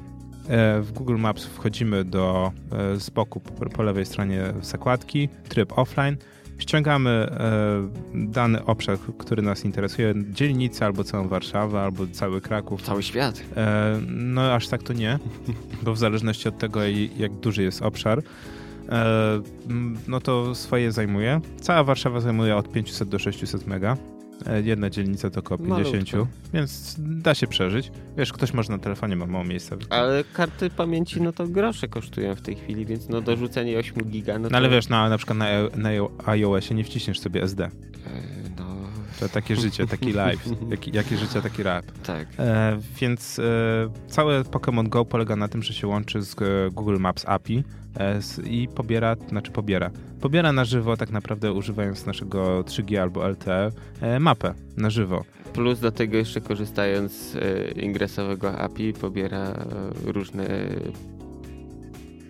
[0.48, 5.78] E, w Google Maps wchodzimy do e, z boku po, po lewej stronie zakładki, tryb
[5.78, 6.16] offline,
[6.58, 12.82] ściągamy e, dany obszar, który nas interesuje, dzielnicę albo całą Warszawę, albo cały Kraków.
[12.82, 13.42] Cały świat.
[13.56, 15.18] E, no aż tak to nie,
[15.82, 16.80] bo w zależności od tego,
[17.16, 18.22] jak duży jest obszar,
[20.08, 21.40] no to swoje zajmuje.
[21.60, 23.96] Cała Warszawa zajmuje od 500 do 600 mega.
[24.46, 26.26] E, jedna dzielnica to około 50, Malutko.
[26.52, 27.92] więc da się przeżyć.
[28.16, 29.76] Wiesz, ktoś może na telefonie ma mało miejsca.
[29.90, 34.38] Ale karty pamięci, no to grosze kosztują w tej chwili, więc no dorzucenie 8 giga,
[34.38, 35.90] no, no ale wiesz, na, na przykład na, na
[36.26, 37.64] iOSie nie wciśniesz sobie SD.
[37.64, 37.70] E,
[38.58, 38.64] no...
[39.20, 40.44] To takie życie, taki live.
[40.70, 41.84] Jaki, jakie życie, taki rap.
[42.02, 42.28] Tak.
[42.38, 43.42] E, więc e,
[44.08, 47.83] całe Pokémon Go polega na tym, że się łączy z e, Google Maps API e,
[48.44, 49.90] i pobiera, znaczy pobiera,
[50.20, 53.70] pobiera na żywo tak naprawdę używając naszego 3G albo LTE
[54.00, 55.24] e, mapę na żywo.
[55.52, 60.46] Plus do tego jeszcze korzystając z e, ingresowego API pobiera e, różne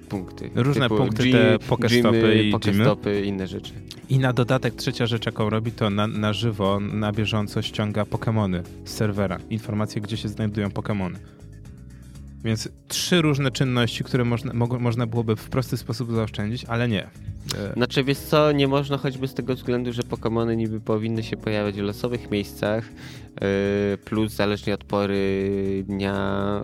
[0.09, 0.51] punkty.
[0.55, 3.73] Różne punkty, G, te pokestopy i pokestopy i inne rzeczy.
[4.09, 8.63] I na dodatek trzecia rzecz, jaką robi, to na, na żywo, na bieżąco ściąga Pokémony
[8.85, 9.39] z serwera.
[9.51, 11.15] Informacje, gdzie się znajdują Pokémony.
[12.45, 17.03] Więc trzy różne czynności, które można, mo, można byłoby w prosty sposób zaoszczędzić, ale nie.
[17.03, 21.37] E, znaczy, wiesz co, nie można choćby z tego względu, że Pokémony niby powinny się
[21.37, 22.85] pojawiać w losowych miejscach,
[23.41, 26.17] e, plus zależnie od pory dnia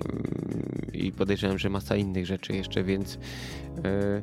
[0.05, 3.19] mm, i podejrzewam, że masa innych rzeczy jeszcze, więc
[3.85, 4.23] e,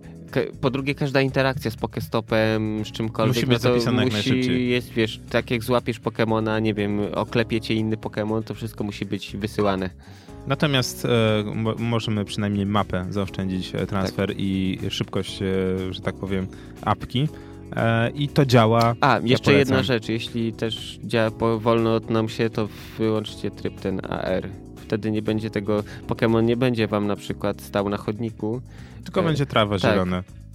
[0.62, 4.70] po drugie, każda interakcja z Pokestopem, z czymkolwiek, musi być no jak najszybciej.
[4.70, 9.38] Jest, wiesz, tak jak złapiesz Pokemona, nie wiem, oklepiecie inny Pokemon, to wszystko musi być
[9.38, 9.90] wysyłane.
[10.48, 11.10] Natomiast e,
[11.78, 14.40] możemy przynajmniej mapę zaoszczędzić e, transfer tak.
[14.40, 15.46] i szybkość, e,
[15.94, 16.48] że tak powiem,
[16.82, 17.28] apki.
[17.76, 18.96] E, I to działa.
[19.02, 20.10] A, jeszcze ja jedna rzecz.
[20.10, 22.68] Jeśli też działa wolno nam się, to
[22.98, 24.50] wyłączcie tryb ten AR.
[24.76, 28.62] Wtedy nie będzie tego, Pokémon nie będzie wam na przykład stał na chodniku.
[29.04, 30.00] Tylko e, będzie trawa tak.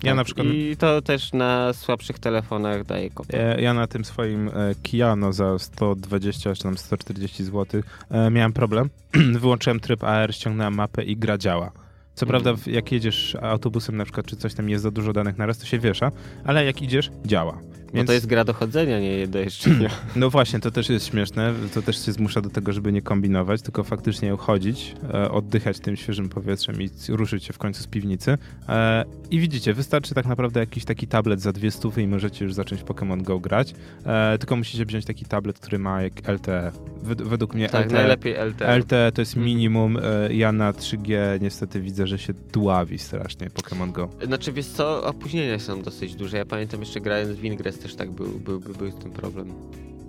[0.03, 0.47] Ja tak, na przykład...
[0.47, 3.57] I to też na słabszych telefonach daje kopię.
[3.59, 8.91] Ja, na tym swoim e, Kiano za 120 czy tam 140 zł e, miałem problem.
[9.41, 11.73] Wyłączyłem tryb AR, ściągnąłem mapę i gra działa.
[12.15, 12.75] Co prawda, mhm.
[12.75, 15.67] jak jedziesz autobusem na przykład, czy coś tam jest za dużo danych na raz, to
[15.67, 16.11] się wiesza,
[16.45, 17.59] ale jak idziesz, działa.
[17.95, 18.07] Więc...
[18.07, 19.71] Bo to jest gra dochodzenia, nie do jeszcze.
[20.17, 21.55] No właśnie, to też jest śmieszne.
[21.75, 25.97] To też się zmusza do tego, żeby nie kombinować, tylko faktycznie chodzić, e, oddychać tym
[25.97, 28.39] świeżym powietrzem i ruszyć się w końcu z piwnicy.
[28.69, 32.55] E, I widzicie, wystarczy tak naprawdę jakiś taki tablet za dwie stówy i możecie już
[32.55, 33.75] zacząć Pokémon Go grać.
[34.07, 36.73] E, tylko musicie wziąć taki tablet, który ma jak LTE.
[37.03, 38.79] według mnie tak, LTE, najlepiej LTE.
[38.79, 39.99] LTE to jest minimum.
[40.31, 44.09] Ja na 3G niestety widzę, że się dławi strasznie Pokémon Go.
[44.27, 46.37] Znaczy wiesz co, opóźnienia są dosyć duże.
[46.37, 49.53] Ja pamiętam jeszcze grając w Ingress też tak był, był, był, był ten problem.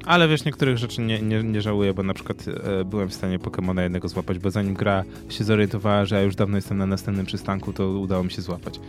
[0.06, 3.40] Ale wiesz, niektórych rzeczy nie, nie, nie żałuję, bo na przykład e, byłem w stanie
[3.40, 7.26] Pokemona jednego złapać, bo zanim gra się zorientowała, że ja już dawno jestem na następnym
[7.26, 8.80] przystanku, to udało mi się złapać.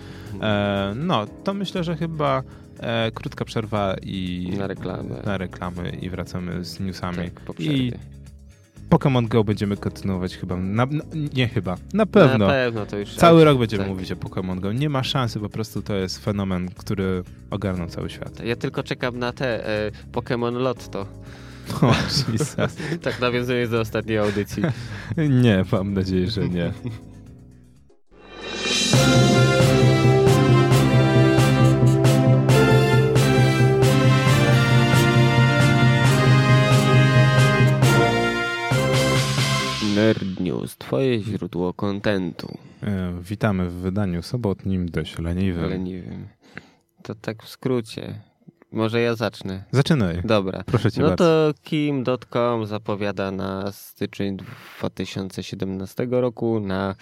[0.43, 2.43] E, no, to myślę, że chyba
[2.79, 4.51] e, krótka przerwa i...
[4.59, 5.23] Na reklamy.
[5.25, 7.17] Na reklamy i wracamy z newsami.
[7.17, 7.93] Tak, po I
[8.91, 10.57] Pokémon Go będziemy kontynuować chyba.
[10.57, 11.05] Na, na,
[11.35, 12.47] nie chyba, na pewno.
[12.47, 13.15] Na pewno to już.
[13.15, 13.93] Cały rok będziemy tak.
[13.93, 14.73] mówić o Pokémon Go.
[14.73, 18.45] Nie ma szansy, po prostu to jest fenomen, który ogarnął cały świat.
[18.45, 21.07] Ja tylko czekam na te e, Pokémon Lotto.
[21.83, 21.95] O,
[23.03, 24.63] tak nawiązuję do ostatniej audycji.
[25.43, 26.73] nie, mam nadzieję, że nie.
[39.95, 42.59] Nerd News, twoje źródło kontentu.
[42.83, 45.71] E, witamy w wydaniu sobotnim, dość leniwym.
[45.71, 46.27] Leniwym.
[47.03, 48.21] To tak w skrócie.
[48.73, 49.65] Może ja zacznę.
[49.73, 50.21] Zaczynaj.
[50.25, 50.63] Dobra.
[50.67, 51.25] Proszę cię No bardzo.
[51.25, 54.37] to Kim.com zapowiada na styczeń
[54.81, 56.95] 2017 roku na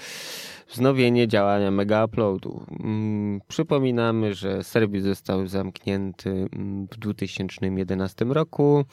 [0.72, 2.66] wznowienie działania Mega Uploadu.
[2.80, 8.84] Mm, przypominamy, że serwis został zamknięty mm, w 2011 roku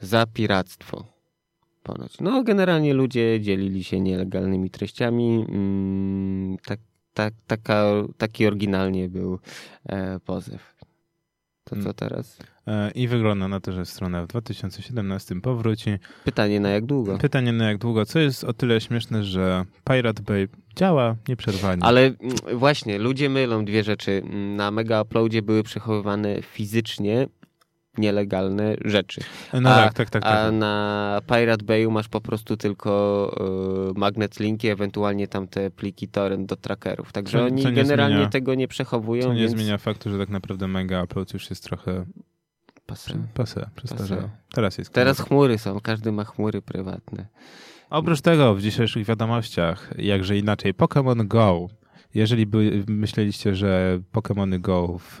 [0.00, 1.11] za piractwo.
[1.82, 2.20] Ponoć.
[2.20, 5.46] No, generalnie ludzie dzielili się nielegalnymi treściami.
[5.48, 6.80] Mm, tak,
[7.14, 7.84] tak, taka,
[8.18, 9.38] taki oryginalnie był
[9.86, 10.72] e, pozew.
[11.64, 11.94] To co mm.
[11.94, 12.38] teraz?
[12.66, 15.90] E, I wygląda na to, że strona w 2017 powróci.
[16.24, 17.18] Pytanie na jak długo?
[17.18, 21.82] Pytanie na jak długo, co jest o tyle śmieszne, że Pirate Bay działa nieprzerwanie.
[21.84, 22.16] Ale mm,
[22.54, 24.22] właśnie, ludzie mylą dwie rzeczy.
[24.56, 27.26] Na Mega Uploadzie były przechowywane fizycznie
[27.98, 29.20] nielegalne rzeczy.
[29.52, 30.32] No a, tak, tak, tak, tak.
[30.32, 36.08] A na Pirate Bayu masz po prostu tylko y, magnet linki, ewentualnie tam te pliki
[36.08, 37.12] torrent do trackerów.
[37.12, 39.22] Także co, oni co generalnie zmienia, tego nie przechowują.
[39.22, 39.52] Co nie więc...
[39.52, 42.04] zmienia faktu, że tak naprawdę Mega Upload już jest trochę
[42.86, 43.14] Pase.
[43.34, 43.70] Pase.
[44.54, 47.26] Teraz jest Teraz chmury są, każdy ma chmury prywatne.
[47.90, 51.66] Oprócz tego w dzisiejszych wiadomościach, jakże inaczej, Pokémon Go.
[52.14, 55.20] Jeżeli by, myśleliście, że Pokémony Go w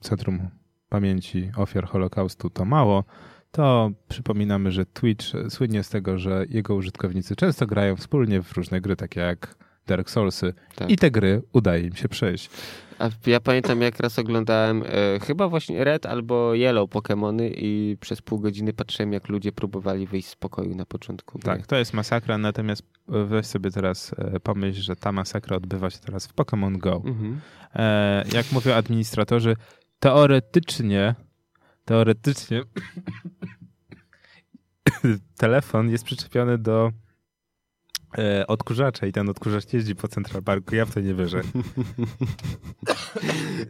[0.00, 0.50] Centrum
[0.96, 3.04] Pamięci Ofiar Holokaustu to mało,
[3.50, 8.80] to przypominamy, że Twitch słynie z tego, że jego użytkownicy często grają wspólnie w różne
[8.80, 9.54] gry, takie jak
[9.86, 10.90] Dark Soulsy tak.
[10.90, 12.50] i te gry udaje im się przejść.
[12.98, 18.22] A ja pamiętam, jak raz oglądałem e, chyba właśnie Red albo Yellow Pokémony i przez
[18.22, 21.38] pół godziny patrzyłem, jak ludzie próbowali wyjść z pokoju na początku.
[21.38, 25.98] Tak, to jest masakra, natomiast weź sobie teraz e, pomyśl, że ta masakra odbywa się
[25.98, 27.02] teraz w Pokémon Go.
[27.04, 27.40] Mhm.
[27.74, 29.56] E, jak mówią administratorzy,
[29.98, 31.14] teoretycznie
[31.84, 32.62] teoretycznie
[35.38, 36.92] telefon jest przyczepiony do
[38.18, 40.74] e, i ten odkurzacz jeździ po Central Parku.
[40.74, 41.42] Ja w to nie wierzę.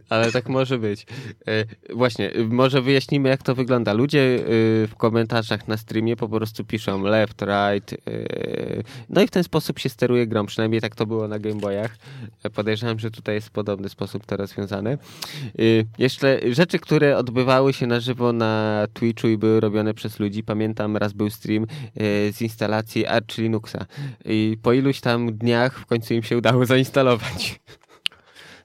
[0.09, 1.05] Ale tak może być.
[1.47, 3.93] E, właśnie, może wyjaśnimy, jak to wygląda.
[3.93, 4.41] Ludzie e,
[4.87, 7.93] w komentarzach na streamie po prostu piszą left, right.
[7.93, 7.97] E,
[9.09, 10.45] no i w ten sposób się steruje grą.
[10.45, 11.97] Przynajmniej tak to było na Game Boyach.
[12.53, 14.97] Podejrzewam, że tutaj jest podobny sposób to rozwiązane.
[15.97, 20.43] Jeszcze rzeczy, które odbywały się na żywo na Twitchu i były robione przez ludzi.
[20.43, 21.65] Pamiętam, raz był stream
[22.31, 23.85] z instalacji Arch Linuxa.
[24.61, 27.59] Po iluś tam dniach w końcu im się udało zainstalować.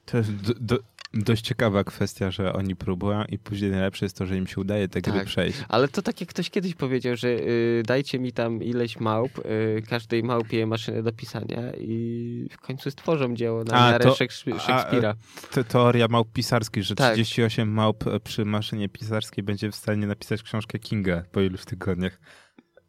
[0.05, 0.79] To jest do, do,
[1.13, 4.87] dość ciekawa kwestia, że oni próbują i później najlepsze jest to, że im się udaje
[4.87, 5.57] te tak, gry przejść.
[5.69, 9.83] Ale to tak jak ktoś kiedyś powiedział, że y, dajcie mi tam ileś małp, y,
[9.89, 15.15] każdej małpie maszynę do pisania i w końcu stworzą dzieło na miarę Szekspira.
[15.51, 17.13] To teoria małp pisarskich, że tak.
[17.13, 22.19] 38 małp przy maszynie pisarskiej będzie w stanie napisać książkę Kinga po iluś tygodniach.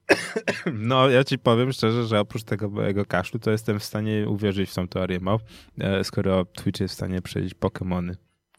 [0.72, 4.70] No, ja ci powiem szczerze, że oprócz tego mojego kaszlu, to jestem w stanie uwierzyć
[4.70, 5.40] w tą teorię mał,
[5.78, 8.14] e, skoro Twitch jest w stanie przejść Pokémony.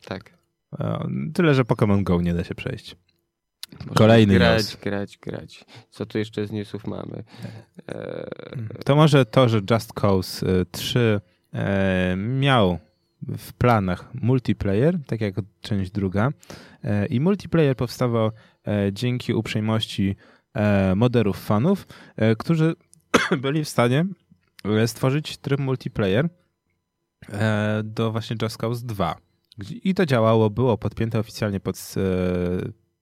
[0.06, 0.38] Tak.
[0.80, 2.96] E, tyle, że Pokémon Go nie da się przejść.
[3.96, 4.76] Kolejny grać, news.
[4.76, 5.66] grać, grać.
[5.90, 7.24] Co tu jeszcze z newsów mamy?
[7.90, 8.30] E...
[8.86, 11.22] To może to, że Just Cause 3
[11.54, 12.80] e, miał
[13.22, 16.30] w planach multiplayer, tak jak część druga.
[17.10, 18.32] I multiplayer powstawał
[18.92, 20.16] dzięki uprzejmości
[20.96, 22.76] moderów fanów, e, którzy
[23.42, 24.06] byli w stanie
[24.66, 26.30] e, stworzyć tryb multiplayer
[27.84, 29.16] do właśnie Just Cause 2.
[29.84, 31.96] I to działało, było podpięte oficjalnie pod,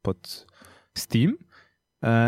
[0.01, 0.47] pod
[0.93, 1.38] Steam.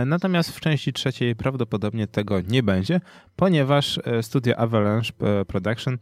[0.05, 3.01] Natomiast w części trzeciej prawdopodobnie tego nie będzie,
[3.35, 5.11] ponieważ studio Avalanche
[5.47, 5.97] Production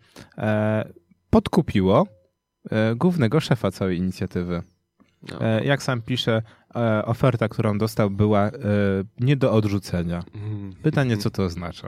[1.30, 2.08] podkupiło
[2.96, 4.64] głównego szefa całej inicjatywy.
[5.32, 5.42] No.
[5.42, 6.44] E, jak sam pisze, e,
[7.06, 8.52] oferta, którą dostał, była e,
[9.20, 10.24] nie do odrzucenia.
[10.36, 10.74] Mhm.
[10.84, 11.88] Pytanie, co to oznacza?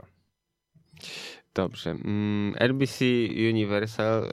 [1.54, 1.90] Dobrze.
[1.90, 3.04] Mm, NBC
[3.50, 4.30] Universal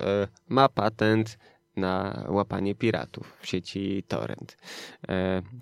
[0.49, 1.37] ma patent
[1.75, 4.57] na łapanie piratów w sieci torrent.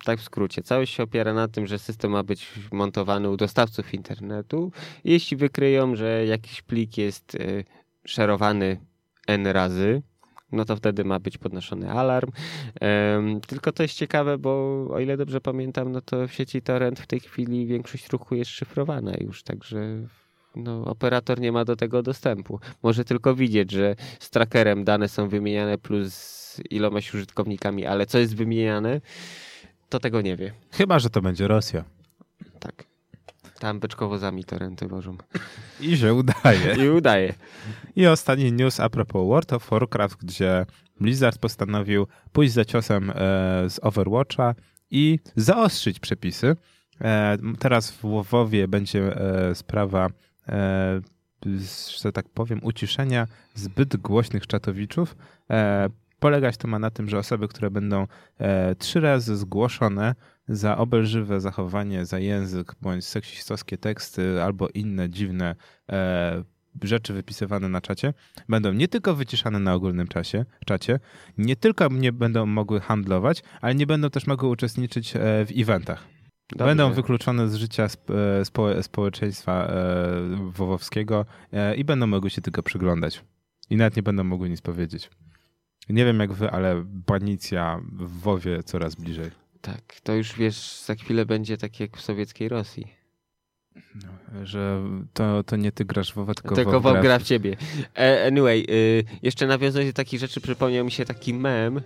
[0.04, 0.62] tak w skrócie.
[0.62, 4.72] Całość się opiera na tym, że system ma być montowany u dostawców internetu.
[5.04, 7.36] Jeśli wykryją, że jakiś plik jest
[8.04, 8.80] szerowany
[9.26, 10.02] n razy,
[10.52, 12.30] no to wtedy ma być podnoszony alarm.
[13.46, 14.50] Tylko to jest ciekawe, bo
[14.90, 18.50] o ile dobrze pamiętam, no to w sieci torrent w tej chwili większość ruchu jest
[18.50, 19.78] szyfrowana już, także
[20.56, 22.60] no, operator nie ma do tego dostępu.
[22.82, 28.36] Może tylko widzieć, że z trackerem dane są wymieniane plus ilomaś użytkownikami, ale co jest
[28.36, 29.00] wymieniane,
[29.88, 30.52] to tego nie wie.
[30.70, 31.84] Chyba, że to będzie Rosja.
[32.60, 32.91] Tak.
[33.62, 35.16] Tam beczkowozami torenty wożą.
[35.80, 36.76] I się udaje.
[36.84, 37.34] I udaje.
[37.96, 40.66] I ostatni news a propos World of Warcraft, gdzie
[41.00, 43.14] Blizzard postanowił pójść za ciosem e,
[43.70, 44.54] z Overwatcha
[44.90, 46.56] i zaostrzyć przepisy.
[47.00, 50.08] E, teraz w WoWowie będzie e, sprawa,
[50.48, 51.00] e,
[52.00, 55.16] że tak powiem, uciszenia zbyt głośnych czatowiczów.
[55.50, 55.88] E,
[56.20, 58.06] polegać to ma na tym, że osoby, które będą
[58.38, 60.14] e, trzy razy zgłoszone
[60.52, 65.54] za obelżywe zachowanie, za język bądź seksistowskie teksty albo inne dziwne
[65.92, 66.44] e,
[66.82, 68.14] rzeczy wypisywane na czacie,
[68.48, 71.00] będą nie tylko wyciszane na ogólnym czasie, czacie,
[71.38, 76.04] nie tylko nie będą mogły handlować, ale nie będą też mogły uczestniczyć e, w eventach.
[76.50, 76.66] Dobrze.
[76.66, 79.72] Będą wykluczone z życia e, spo, społeczeństwa e,
[80.50, 81.26] wowowskiego
[81.76, 83.24] i będą mogły się tylko przyglądać.
[83.70, 85.10] I nawet nie będą mogły nic powiedzieć.
[85.88, 89.41] Nie wiem jak wy, ale banicja w WoWie coraz bliżej.
[89.62, 92.86] Tak, to już wiesz, za chwilę będzie tak jak w sowieckiej Rosji.
[93.94, 94.82] No, że
[95.12, 97.56] to, to nie ty grasz w WoW, tylko, tylko WoW gra w ciebie.
[97.98, 101.80] E, anyway, y, jeszcze nawiązując do takich rzeczy, przypomniał mi się taki mem,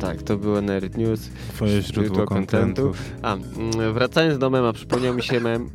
[0.00, 1.30] Tak, to było Nerd News.
[1.48, 2.92] Twoje źródło kontentu.
[3.22, 5.70] A, mm, wracając do mema, przypomniał mi się mem.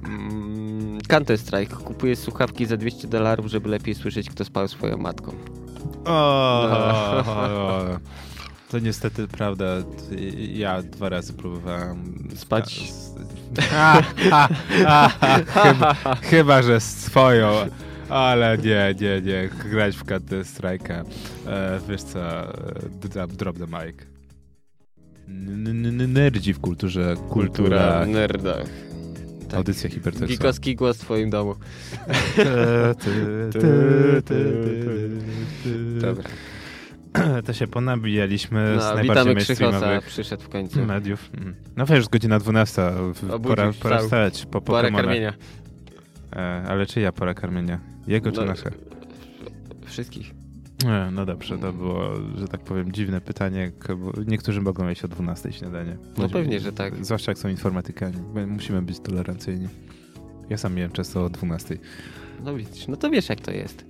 [1.04, 5.36] Mm, Counter Strike kupuje słuchawki za 200 dolarów, żeby lepiej słyszeć, kto spał swoją matką.
[6.06, 7.86] O, o, o,
[8.72, 9.66] to niestety prawda.
[10.54, 12.84] Ja dwa razy próbowałem Spać?
[13.76, 14.02] A,
[14.32, 14.50] a,
[14.86, 15.10] a,
[15.46, 17.50] chyba, chyba, że swoją.
[18.10, 19.50] Ale nie, nie, nie.
[19.72, 21.06] Grać w Counter Strike'a.
[21.48, 22.20] E, wiesz co,
[23.28, 23.96] drop, the mic.
[26.08, 27.16] Nerdzi w kulturze.
[27.30, 28.06] Kultura.
[28.06, 28.93] w nerdach.
[29.54, 29.58] Tak.
[29.58, 30.28] Audycja hipertekstowa.
[30.34, 31.56] Gikowski głos w twoim domu.
[36.02, 36.30] Dobra.
[37.46, 40.86] To się ponabijaliśmy z No, najbardziej witamy Krzychosa, mainstreamowych przyszedł w końcu.
[40.86, 41.30] mediów.
[41.38, 41.56] Mm.
[41.76, 42.82] No wiesz, godzina 12.
[43.14, 45.34] w- Obudził Pora, pora wstać po Pora karmienia.
[46.36, 47.80] E, ale czyja pora karmienia?
[48.08, 48.72] Jego czy No, nasze?
[49.86, 50.32] Wszystkich.
[50.86, 53.72] E, no dobrze, to było, że tak powiem, dziwne pytanie,
[54.28, 55.98] niektórzy mogą mieć o 12 śniadanie.
[56.18, 57.06] No pewnie, że tak.
[57.06, 58.16] Zwłaszcza jak są informatykami.
[58.34, 59.68] My Musimy być tolerancyjni.
[60.50, 61.78] Ja sam miałem często o 12.
[62.44, 63.86] No widzisz, no to wiesz jak to jest.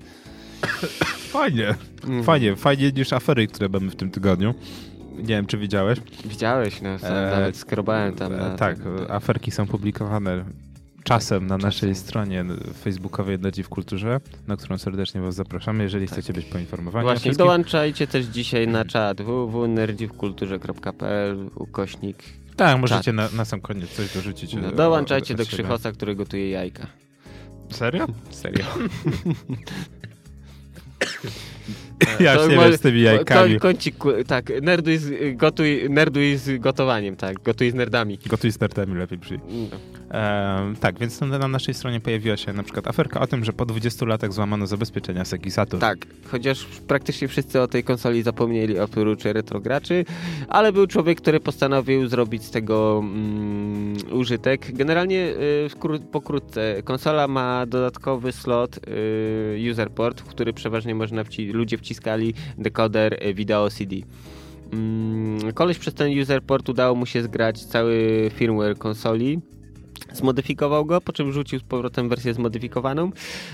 [1.34, 2.23] Fajnie, Mhm.
[2.23, 4.53] fajnie, fajnie niż afery, które mamy w tym tygodniu.
[5.17, 5.99] Nie wiem, czy widziałeś?
[6.25, 8.34] Widziałeś, no, E, nawet skrobałem tam.
[8.34, 10.45] E, tak, na- aferki są publikowane
[11.04, 12.45] czasem na naszej stronie
[12.84, 16.14] facebookowej Nerdzi w Kulturze, na którą serdecznie was zapraszamy, jeżeli Tak.
[16.14, 17.04] chcecie być poinformowani.
[17.04, 22.18] Właśnie, dołączajcie też dzisiaj na czat www.nerdziwkulturze.pl ukośnik.
[22.56, 24.54] Tak, możecie na, na sam koniec coś dorzucić.
[24.54, 25.45] No, e, dołączajcie do.
[25.45, 26.88] Krzychosa, który gotuje jajka.
[27.70, 28.08] Serio?
[28.30, 28.66] Serio.
[32.20, 33.60] Ja To nie może- wiem z tymi jajkami.
[33.60, 33.95] Kącik,
[34.28, 38.18] tak, nerduj z, gotuj, nerduj z gotowaniem, tak, gotuj z nerdami.
[38.28, 39.43] Gotuj z tartami lepiej przyjść.
[39.49, 39.78] No.
[40.14, 43.53] Ehm, tak, więc na, na naszej stronie pojawiła się na przykład aferka o tym, że
[43.53, 45.82] po 20 latach złamano zabezpieczenia Segi Saturn.
[45.82, 45.97] Tak,
[46.32, 50.05] chociaż praktycznie wszyscy o tej konsoli zapomnieli oprócz retrograczy,
[50.47, 54.72] ale był człowiek, który postanowił zrobić z tego mm, użytek.
[54.76, 61.24] Generalnie y, wkró- pokrótce, konsola ma dodatkowy slot y, user port, w który przeważnie można
[61.24, 63.95] wci- ludzie wciskali dekoder y, wideo CD.
[64.74, 69.39] Mm, koleś przez ten user port udało mu się zgrać cały firmware konsoli.
[70.14, 73.12] Zmodyfikował go, po czym rzucił z powrotem wersję zmodyfikowaną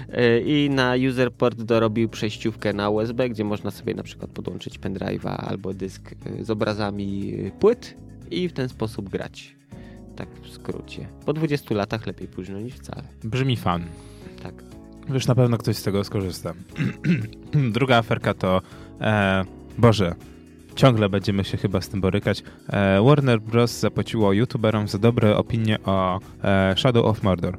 [0.09, 4.79] yy, i na user port dorobił przejściówkę na USB, gdzie można sobie na przykład podłączyć
[4.79, 7.95] pendrive'a albo dysk yy, z obrazami yy, płyt
[8.31, 9.55] i w ten sposób grać.
[10.15, 11.07] Tak w skrócie.
[11.25, 13.03] Po 20 latach lepiej późno niż wcale.
[13.23, 13.85] Brzmi fan.
[14.43, 14.53] Tak.
[15.09, 16.53] Wiesz, na pewno ktoś z tego skorzysta.
[17.73, 18.61] Druga aferka to...
[19.01, 19.43] E,
[19.77, 20.15] Boże,
[20.79, 22.43] ciągle będziemy się chyba z tym borykać.
[22.69, 23.79] E, Warner Bros.
[23.79, 27.57] zapłaciło youtuberom za dobre opinie o e, Shadow of Mordor.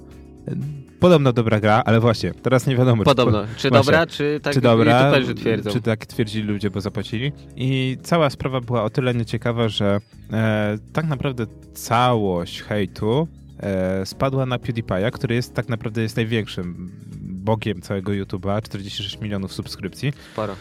[1.01, 3.43] Podobno dobra gra, ale właśnie, teraz nie wiadomo, Podobno.
[3.57, 3.71] Czy Właśnie.
[3.71, 5.71] dobra, czy tak czy dobra, youtuberzy twierdzą?
[5.71, 7.33] czy tak twierdzili ludzie, bo zapłacili.
[7.57, 10.01] I cała sprawa była o tyle nieciekawa, że
[10.33, 16.91] e, tak naprawdę całość hejtu e, spadła na PewDiePie'a, który jest tak naprawdę jest największym
[17.21, 20.13] bogiem całego YouTube'a, 46 milionów subskrypcji.
[20.33, 20.55] Sporo.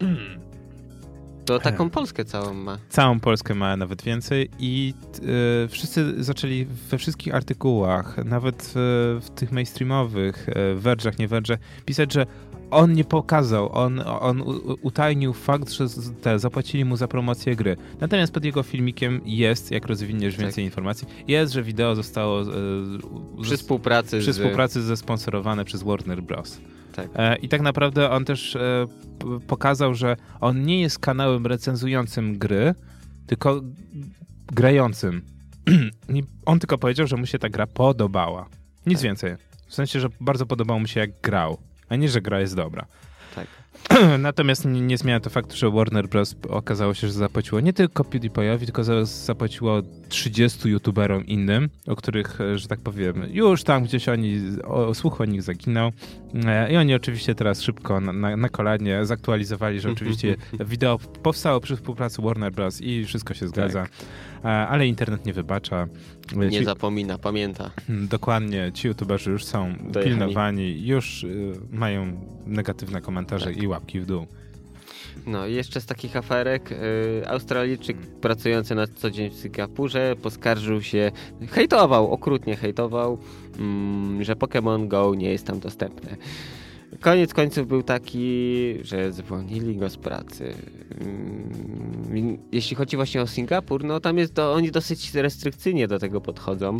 [1.58, 2.78] To taką Polskę całą ma.
[2.88, 4.94] Całą Polskę ma nawet więcej i
[5.64, 8.70] e, wszyscy zaczęli we wszystkich artykułach, nawet e,
[9.20, 12.26] w tych mainstreamowych, e, Verge'ach, nie Verge'ach, pisać, że
[12.70, 14.42] on nie pokazał, on, on
[14.82, 17.76] utajnił fakt, że z- te, zapłacili mu za promocję gry.
[18.00, 20.42] Natomiast pod jego filmikiem jest, jak rozwiniesz Tak.
[20.44, 22.44] więcej informacji, jest, że wideo zostało e,
[23.42, 24.36] Przy współpracy przy z...
[24.36, 26.60] współpracy zesponsorowane przez Warner Bros.
[26.92, 27.08] Tak.
[27.16, 28.86] E, I tak naprawdę on też e,
[29.46, 32.74] pokazał, że on nie jest kanałem recenzującym gry,
[33.26, 33.60] tylko
[34.52, 35.22] grającym.
[36.46, 38.46] On tylko powiedział, że mu się ta gra podobała.
[38.86, 39.04] Nic Tak.
[39.04, 39.34] więcej.
[39.68, 42.86] W sensie, że bardzo podobało mu się jak grał, a nie, że gra jest dobra.
[43.34, 43.46] Tak.
[44.18, 46.36] Natomiast nie, nie zmienia to faktu, że Warner Bros.
[46.48, 52.40] okazało się, że zapłaciło nie tylko PewDiePie'owi, tylko za- zapłaciło 30 youtuberom innym, o których,
[52.40, 55.90] e, że tak powiem, już tam gdzieś oni, o, słuch o nich zaginął.
[56.46, 61.60] E, I oni oczywiście teraz szybko na, na, na kolanie zaktualizowali, że oczywiście wideo powstało
[61.60, 62.80] przy współpracy Warner Bros.
[62.80, 63.86] i wszystko się zgadza.
[64.44, 65.86] E, Ale internet nie wybacza.
[66.36, 67.70] Nie ci- zapomina, pamięta.
[67.88, 70.04] Dokładnie, ci youtuberzy już są Dojechali.
[70.04, 73.59] pilnowani, już y, mają negatywne komentarze Tak.
[73.62, 74.26] I łapki w dół.
[75.26, 80.82] No i jeszcze z takich aferek, y, Australijczyk pracujący na co dzień w Singapurze poskarżył
[80.82, 81.12] się,
[81.50, 83.18] hejtował, okrutnie hejtował,
[83.58, 86.16] mm, że Pokémon Go nie jest tam dostępne.
[87.00, 90.54] Koniec końców był taki, że zwolnili go z pracy.
[91.00, 96.20] Mm, Jeśli chodzi właśnie o Singapur, no tam jest to, oni dosyć restrykcyjnie do tego
[96.20, 96.76] podchodzą.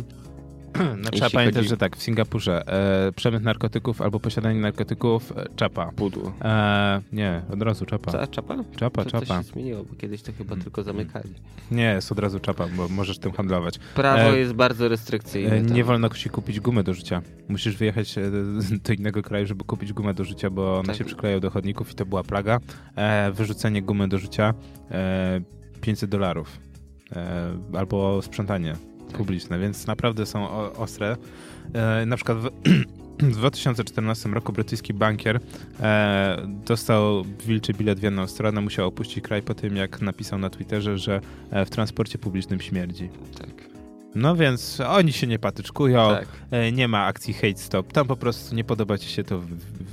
[1.03, 1.69] No, trzeba pamiętać, chodzi...
[1.69, 2.67] że tak, w Singapurze
[3.07, 5.91] e, przemyt narkotyków albo posiadanie narkotyków e, czapa.
[5.95, 6.33] Pudło.
[6.41, 8.11] E, nie, od razu czapa.
[8.11, 8.55] Co, czapa?
[8.75, 9.25] Czapa, to, czapa.
[9.25, 11.33] To się zmieniło, bo kiedyś to chyba tylko zamykali.
[11.71, 13.79] Nie, jest od razu czapa, bo możesz tym handlować.
[13.95, 15.55] Prawo e, jest bardzo restrykcyjne.
[15.55, 17.21] E, nie wolno ci kupić gumy do życia.
[17.49, 18.21] Musisz wyjechać e,
[18.83, 20.95] do innego kraju, żeby kupić gumę do życia, bo one tak.
[20.95, 22.59] się przyklejają do chodników i to była plaga.
[23.33, 24.53] Wyrzucenie gumy do życia
[25.81, 26.59] 500 dolarów.
[27.73, 28.75] albo sprzątanie
[29.11, 31.17] publiczne, więc naprawdę są ostre.
[31.73, 32.49] E, na przykład w,
[33.31, 35.39] w 2014 roku brytyjski bankier
[35.79, 40.49] e, dostał wilczy bilet w jedną stronę, musiał opuścić kraj po tym, jak napisał na
[40.49, 43.09] Twitterze, że e, w transporcie publicznym śmierdzi.
[43.39, 43.71] Tak.
[44.15, 46.27] No więc oni się nie patyczkują, tak.
[46.51, 49.41] E, nie ma akcji hate stop, tam po prostu nie podoba ci się to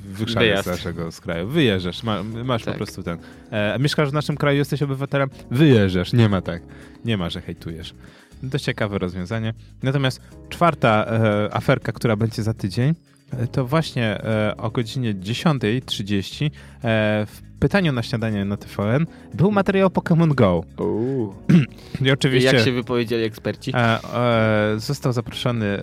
[0.05, 1.49] wyszaleć z naszego z kraju.
[1.49, 2.75] Wyjeżdżasz, ma, masz tak.
[2.75, 3.19] po prostu ten.
[3.51, 6.63] E, mieszkasz w naszym kraju, jesteś obywatelem, wyjeżdżasz, nie ma tak.
[7.05, 7.95] Nie ma, że hejtujesz.
[8.43, 9.55] Dość ciekawe rozwiązanie.
[9.83, 12.95] Natomiast czwarta e, aferka, która będzie za tydzień,
[13.31, 16.51] e, to właśnie e, o godzinie 10.30 e,
[17.27, 20.65] w pytaniu na śniadanie na TVN był materiał Pokémon Go.
[22.07, 22.51] I oczywiście.
[22.51, 23.73] I jak się wypowiedzieli eksperci?
[23.75, 25.83] E, e, został zaproszony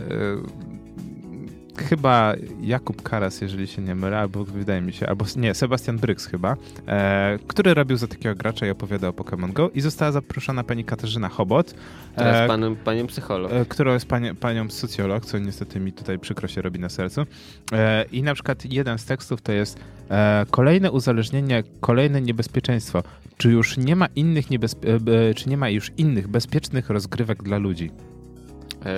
[1.78, 6.26] chyba Jakub Karas, jeżeli się nie mylę, albo wydaje mi się, albo nie, Sebastian Bryks
[6.26, 6.56] chyba,
[6.88, 10.86] e, który robił za takiego gracza i opowiadał o Pokémon Go i została zaproszona pani
[10.86, 11.76] Katarzyna Chobot.
[12.14, 13.52] Która jest panem, panią psycholog.
[13.52, 17.26] E, która jest panie, panią socjolog, co niestety mi tutaj przykro się robi na sercu.
[17.72, 23.04] E, I na przykład jeden z tekstów to jest e, kolejne uzależnienie, kolejne niebezpieczeństwo.
[23.38, 27.58] Czy już nie ma innych niebezpie- e, czy nie ma już innych bezpiecznych rozgrywek dla
[27.58, 27.92] ludzi?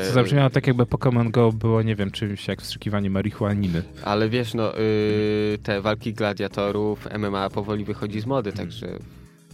[0.07, 3.83] Co zabrzmiało tak, jakby Pokémon Go było, nie wiem, czymś jak wstrzykiwanie marihuaniny.
[4.03, 8.67] Ale wiesz, no, yy, te walki gladiatorów, MMA powoli wychodzi z mody, hmm.
[8.67, 8.87] także...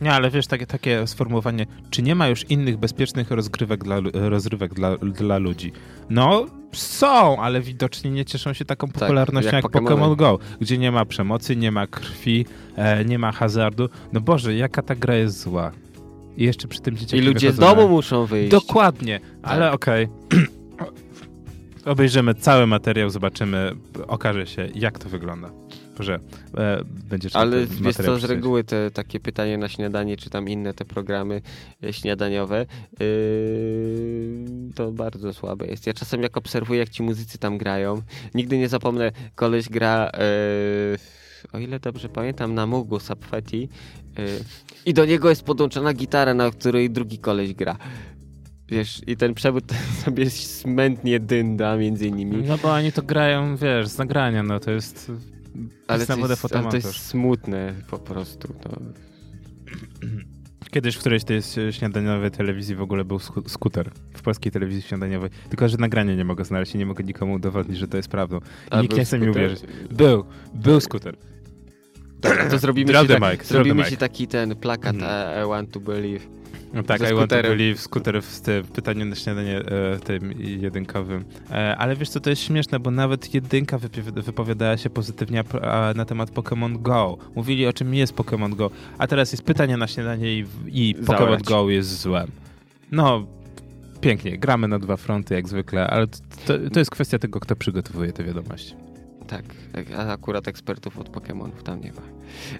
[0.02, 4.74] Nie, ale wiesz, takie, takie sformułowanie, czy nie ma już innych bezpiecznych rozgrywek dla, rozrywek
[4.74, 5.72] dla, dla ludzi?
[6.10, 10.40] No, są, ale widocznie nie cieszą się taką tak, popularnością tak, jak, jak Pokémon Go,
[10.62, 13.90] gdzie nie ma przemocy, nie ma krwi, e, nie ma hazardu.
[14.14, 15.72] No Boże, jaka ta gra jest zła.
[16.38, 18.52] I jeszcze przy tym dzieciaki I ludzie z domu muszą wyjść.
[18.52, 19.52] Dokładnie, tak.
[19.52, 20.08] ale okej.
[20.26, 20.48] Okay.
[21.86, 23.72] Obejrzymy cały materiał, zobaczymy,
[24.08, 25.50] okaże się, jak to wygląda.
[26.00, 26.20] Że
[26.58, 30.74] e, będziesz Ale wiesz co, z reguły te takie pytanie na śniadanie, czy tam inne
[30.74, 31.42] te programy
[31.84, 32.66] e, śniadaniowe,
[33.00, 33.06] yy,
[34.76, 35.88] to bardzo słabe jest.
[35.88, 38.02] Ja czasem jak obserwuję, jak ci muzycy tam grają,
[38.34, 40.12] nigdy nie zapomnę, koleś gra...
[40.92, 41.23] Yy,
[41.54, 43.70] o ile dobrze pamiętam, na Mugu Subfetti
[44.18, 44.26] yy,
[44.86, 47.78] i do niego jest podłączona gitara, na której drugi koleś gra.
[48.68, 49.64] Wiesz, i ten przewód
[50.06, 52.38] sobie smętnie dynda między nimi.
[52.48, 55.12] No bo oni to grają, wiesz, z nagrania, no to jest...
[55.88, 58.54] Ale to jest, ale to jest smutne po prostu.
[58.66, 58.72] No.
[60.74, 63.92] Kiedyś w którejś tej śniadaniowej telewizji w ogóle był skuter.
[64.14, 65.30] W polskiej telewizji śniadaniowej.
[65.50, 68.40] Tylko, że nagranie nie mogę znaleźć i nie mogę nikomu udowodnić, że to jest prawdą.
[68.72, 69.62] I nikt nie chce mi uwierzyć.
[69.92, 71.16] Był, był skuter.
[72.20, 75.46] Dobra, to zrobimy, ci, tak, zrobimy ci taki ten plakat mm.
[75.46, 76.43] I want to believe.
[76.74, 81.26] No tak, I want to believe, skuter w, w pytaniu na śniadanie e, tym jedynkowym.
[81.52, 83.78] E, ale wiesz co, to jest śmieszne, bo nawet jedynka
[84.14, 85.44] wypowiadała się pozytywnie
[85.96, 87.18] na temat Pokémon Go.
[87.36, 91.44] Mówili o czym jest Pokémon Go, a teraz jest pytanie na śniadanie i, i Pokémon
[91.44, 92.28] Go jest złem.
[92.92, 93.26] No,
[94.02, 96.08] pięknie, gramy na dwa fronty jak zwykle, ale
[96.46, 98.76] to, to jest kwestia tego, kto przygotowuje te wiadomości.
[99.34, 99.46] Tak,
[99.98, 102.02] a akurat ekspertów od Pokémonów tam nie ma.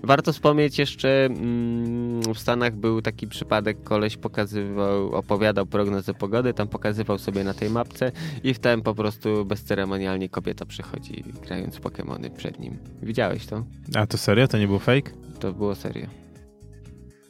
[0.04, 6.68] Warto wspomnieć jeszcze, mm, w Stanach był taki przypadek, koleś pokazywał, opowiadał prognozę pogody, tam
[6.68, 8.12] pokazywał sobie na tej mapce
[8.44, 12.78] i wtem po prostu bezceremonialnie kobieta przychodzi grając Pokémony przed nim.
[13.02, 13.64] Widziałeś to?
[13.96, 14.48] A to serio?
[14.48, 15.12] To nie był fake?
[15.40, 16.24] To było serio.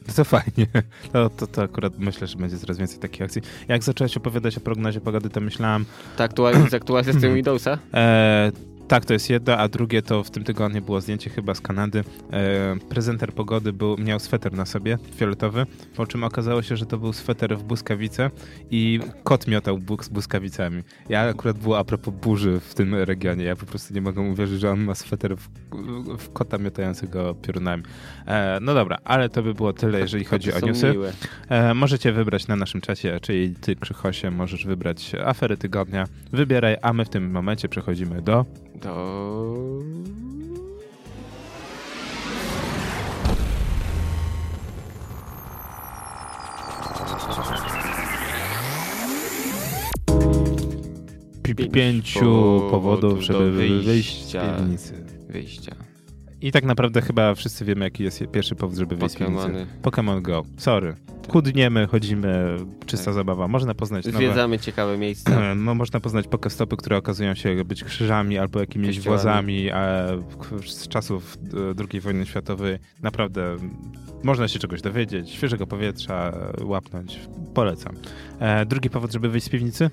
[0.07, 0.67] No to fajnie.
[1.13, 3.41] To, to, to akurat myślę, że będzie coraz więcej takich akcji.
[3.67, 5.85] Jak zacząłeś opowiadać o prognozie pogody, to myślałem...
[6.17, 6.31] Tak,
[6.69, 7.77] z aktualizacją Windowsa?
[7.93, 8.51] E,
[8.87, 12.03] tak, to jest jedno, a drugie to w tym tygodniu było zdjęcie chyba z Kanady.
[12.33, 15.65] E, prezenter pogody był, miał sweter na sobie, fioletowy,
[15.95, 18.31] po czym okazało się, że to był sweter w błyskawice
[18.71, 20.83] i kot miotał z błyskawicami.
[21.09, 23.45] Ja akurat było a propos burzy w tym regionie.
[23.45, 25.49] Ja po prostu nie mogę uwierzyć, że on ma sweter w,
[26.19, 27.83] w kota miotającego piorunami.
[28.27, 30.93] E, no dobra, ale to by było tyle, jeżeli chodzi o newsy.
[31.49, 36.07] E, możecie wybrać na naszym czacie, czyli ty, Krzychosie, możesz wybrać afery tygodnia.
[36.31, 38.45] Wybieraj, a my w tym momencie przechodzimy do
[38.83, 39.83] to...
[51.73, 55.05] pięciu powodów, żeby wyjść z piwnicy.
[55.29, 55.92] Wyjścia.
[56.43, 59.67] I tak naprawdę chyba wszyscy wiemy, jaki jest pierwszy powód, żeby wyjść z piwnicy.
[59.81, 60.19] Pokemony.
[60.19, 60.45] Pokémon Go.
[60.57, 60.95] Sorry.
[61.29, 63.13] Chudniemy, chodzimy, czysta Tak.
[63.13, 63.47] zabawa.
[63.47, 64.17] Można poznać nowe...
[64.17, 65.31] Zwiedzamy ciekawe miejsca.
[65.55, 69.21] No, można poznać pokestopy, które okazują się być krzyżami albo jakimiś Kościołami.
[69.23, 70.07] włazami a
[70.67, 72.77] z czasów e, II wojny światowej.
[73.01, 73.55] Naprawdę
[74.23, 77.19] można się czegoś dowiedzieć, świeżego powietrza e, łapnąć.
[77.53, 77.95] Polecam.
[78.39, 79.89] E, drugi powód, żeby wyjść z piwnicy?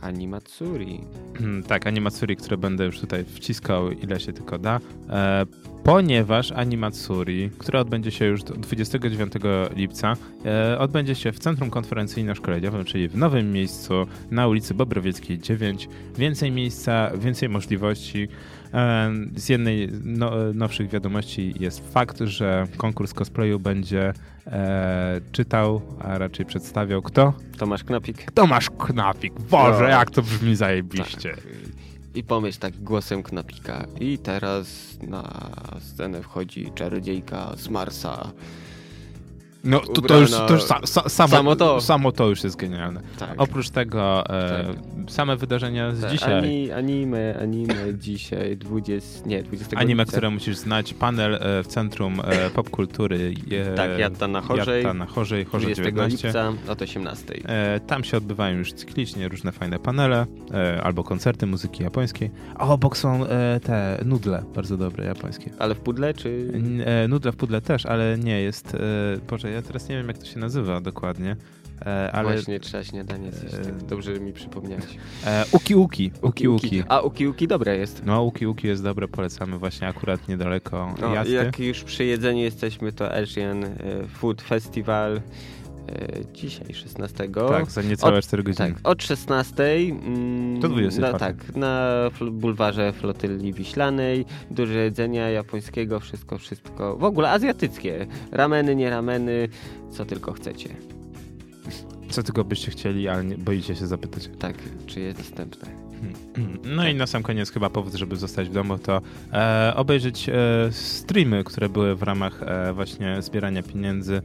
[0.00, 1.00] Animatsuri.
[1.68, 4.80] tak, animatsuri, które będę już tutaj wciskał, ile się tylko da.
[5.10, 5.46] E,
[5.84, 9.32] ponieważ Animatsuri, które odbędzie się już 29
[9.76, 15.88] lipca, e, odbędzie się w Centrum Konferencyjno-Szkoleniowym, czyli w nowym miejscu na ulicy Bobrowieckiej 9.
[16.16, 18.28] Więcej miejsca, więcej możliwości.
[19.36, 24.12] Z jednej no, nowszych wiadomości jest fakt, że konkurs cosplayu będzie
[24.46, 27.32] e, czytał, a raczej przedstawiał kto?
[27.58, 28.30] Tomasz Knapik.
[28.32, 29.32] Tomasz Knapik.
[29.40, 29.88] Boże, No.
[29.88, 31.30] jak to brzmi zajebiście.
[31.30, 31.46] Tak.
[32.14, 33.86] I pomyśl tak głosem Knapika.
[34.00, 35.50] I teraz na
[35.80, 38.30] scenę wchodzi czarodziejka z Marsa.
[39.64, 41.80] No to, to już, to już sa, sa, samo, Samo to.
[41.80, 43.00] samo to już jest genialne.
[43.18, 43.34] Tak.
[43.36, 45.10] Oprócz tego e, Tak.
[45.10, 46.38] same wydarzenia z Tak, dzisiaj.
[46.38, 50.12] Ani, anime, anime dzisiaj, 20, nie, 20 Anime, lipca.
[50.12, 53.34] które musisz znać, panel e, w Centrum e, Popkultury.
[53.50, 54.82] E, Tak, Jatta na Chorzej.
[54.82, 56.26] Jatta na Chorzej, Chorzej 20 19.
[56.28, 57.34] lipca od 18.
[57.48, 62.30] E, tam się odbywają już cyklicznie różne fajne panele, e, albo koncerty muzyki japońskiej.
[62.54, 65.50] A obok są e, te nudle, bardzo dobre japońskie.
[65.58, 66.52] Ale w pudle, czy...
[67.08, 68.74] Nudle w pudle też, ale nie jest.
[68.74, 68.78] E,
[69.30, 71.36] Boże, ja teraz nie wiem, jak to się nazywa dokładnie.
[71.86, 73.54] E, ale Właśnie trzeba śniadanie zjeść.
[73.54, 74.84] e, tak Dobrze mi przypomniałeś.
[75.26, 76.10] e, Uki Uki.
[76.22, 76.82] Uki Uki.
[76.88, 78.02] A Uki Uki dobre jest.
[78.06, 81.32] No, Uki Uki jest dobre, polecamy właśnie akurat niedaleko No, Jasty.
[81.32, 83.70] jak już przy jedzeniu jesteśmy, to Asian e,
[84.08, 85.20] Food Festival
[86.32, 87.28] dzisiaj 16.
[87.48, 88.72] Tak, za niecałe Od- 4 godziny.
[88.74, 91.12] Tak, od 16 mm, Do 24.
[91.12, 91.90] Na, tak, na
[92.32, 96.96] bulwarze flotyli wiślanej, dużo jedzenia japońskiego, wszystko, wszystko.
[96.96, 98.06] W ogóle azjatyckie.
[98.32, 99.48] Rameny, nie rameny,
[99.90, 100.68] co tylko chcecie.
[102.10, 104.30] Co tylko byście chcieli, ale nie, boicie się zapytać.
[104.38, 104.54] Tak,
[104.86, 105.68] czy jest dostępne.
[106.76, 109.00] No i na sam koniec chyba powód, żeby zostać w domu, to
[109.32, 110.32] e, obejrzeć e,
[110.70, 114.22] streamy, które były w ramach e, właśnie zbierania pieniędzy e,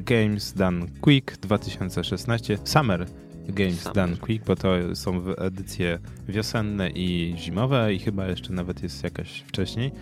[0.00, 2.58] Games Done Quick 2016.
[2.64, 3.06] Summer
[3.48, 3.94] Games Summer.
[3.94, 5.98] Done Quick, bo to są edycje
[6.28, 9.92] wiosenne i zimowe i chyba jeszcze nawet jest jakaś wcześniej.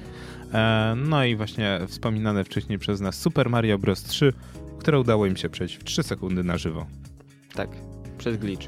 [0.52, 4.02] E, no i właśnie wspominane wcześniej przez nas Super Mario Bros.
[4.02, 4.32] 3,
[4.78, 6.86] które udało im się przejść w 3 sekundy na żywo.
[7.54, 7.70] Tak,
[8.18, 8.66] przez glitch.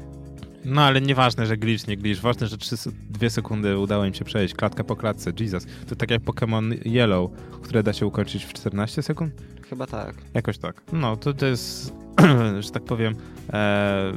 [0.65, 2.21] No ale nieważne, że glitch, nie glitch.
[2.21, 2.75] Ważne, że 3,
[3.09, 4.53] 2 sekundy udało im się przejść.
[4.53, 5.31] Klatka po klatce.
[5.39, 5.65] Jesus.
[5.87, 7.31] To tak jak Pokémon Yellow,
[7.61, 9.33] które da się ukończyć w 14 sekund?
[9.69, 10.15] Chyba tak.
[10.33, 10.81] Jakoś tak.
[10.93, 11.93] No, to, to jest,
[12.59, 13.15] że tak powiem,
[13.53, 14.13] e,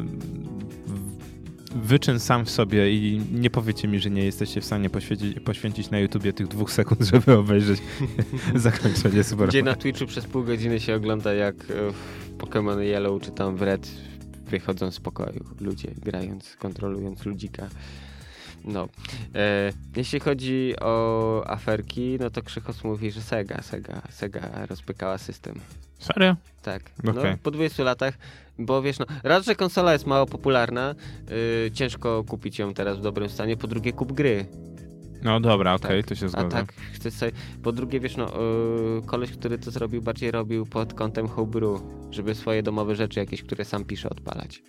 [1.75, 5.91] wyczyn sam w sobie i nie powiecie mi, że nie jesteście w stanie poświęcić, poświęcić
[5.91, 7.83] na YouTubie tych dwóch sekund, żeby obejrzeć
[8.55, 13.23] zakończenie Super Gdzie na Twitchu przez pół godziny się ogląda jak e, w Pokémon Yellow
[13.23, 13.89] czy tam w Red
[14.51, 17.69] wychodzą z pokoju ludzie grając, kontrolując ludzika.
[18.65, 18.89] No.
[19.35, 25.61] E, jeśli chodzi o aferki, no to Krzychos mówi, że Sega, Sega, Sega rozpykała system.
[25.99, 26.37] Serio?
[26.63, 26.83] Tak.
[27.05, 27.37] No, Okej.
[27.43, 28.15] po 20 latach,
[28.59, 30.95] bo wiesz, no, raz, że konsola jest mało popularna,
[31.67, 34.47] y, ciężko kupić ją teraz w dobrym stanie, po drugie kup gry.
[35.23, 36.09] No dobra, okej, Tak.
[36.09, 36.49] to się A zgodzę.
[36.49, 36.73] tak,
[37.13, 37.33] sobie.
[37.63, 41.81] Po drugie, wiesz, no, yy, koleś, który to zrobił, bardziej robił pod kątem homebrew,
[42.11, 44.63] żeby swoje domowe rzeczy jakieś, które sam pisze, odpalać.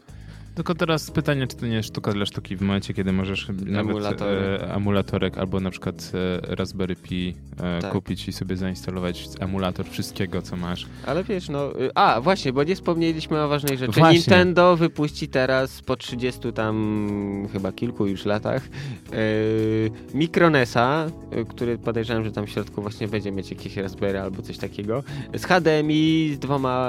[0.57, 3.89] Tylko teraz pytanie, czy to nie jest sztuka dla sztuki w momencie, kiedy możesz nawet
[3.91, 4.39] Emulatory.
[4.39, 7.91] e, emulatorek albo na przykład e, Raspberry Pi e, Tak.
[7.91, 10.85] kupić i sobie zainstalować emulator wszystkiego, co masz.
[11.05, 11.81] Ale wiesz, no.
[11.81, 13.99] y, A, właśnie, bo nie wspomnieliśmy o ważnej rzeczy.
[13.99, 14.17] Właśnie.
[14.17, 18.63] Nintendo wypuści teraz po 30 tam chyba kilku już latach
[19.11, 24.41] yy, Micronesa, y, który podejrzewam, że tam w środku właśnie będzie mieć jakieś Raspberry albo
[24.41, 25.03] coś takiego.
[25.35, 26.87] Z HDMI, z dwoma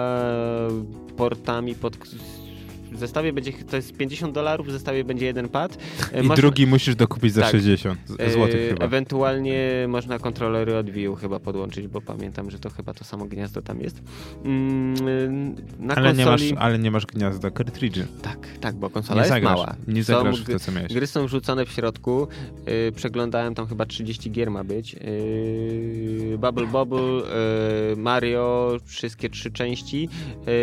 [1.16, 1.96] portami pod.
[2.99, 5.78] W zestawie będzie, to jest 50 dolarów, w zestawie będzie jeden pad.
[6.12, 7.51] E, I drugi musisz dokupić za tak.
[7.51, 8.84] 60 z- e, złotych chyba.
[8.84, 13.26] Ewentualnie można kontrolery od Wii U chyba podłączyć, bo pamiętam, że to chyba to samo
[13.26, 14.03] gniazdo tam jest.
[14.44, 16.57] Mm, na Ale nie, masz, konsoli...
[16.59, 17.99] ale nie masz gniazda cartridge.
[18.22, 19.76] Tak, tak, bo konsola Nie jest zagrasz, mała.
[19.88, 20.92] nie Są zagrasz w gry- to, co miałeś.
[20.94, 22.28] Gry są wrzucone w środku.
[22.66, 24.92] Yy, przeglądałem tam chyba 30 gier ma być.
[24.94, 30.09] Yy, Bubble Bobble, yy, Mario, wszystkie trzy części.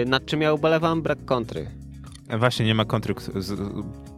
[0.05, 1.01] Nad czym ja ubolewam?
[1.01, 1.67] Brak kontry.
[2.29, 3.15] Właśnie nie ma kontry.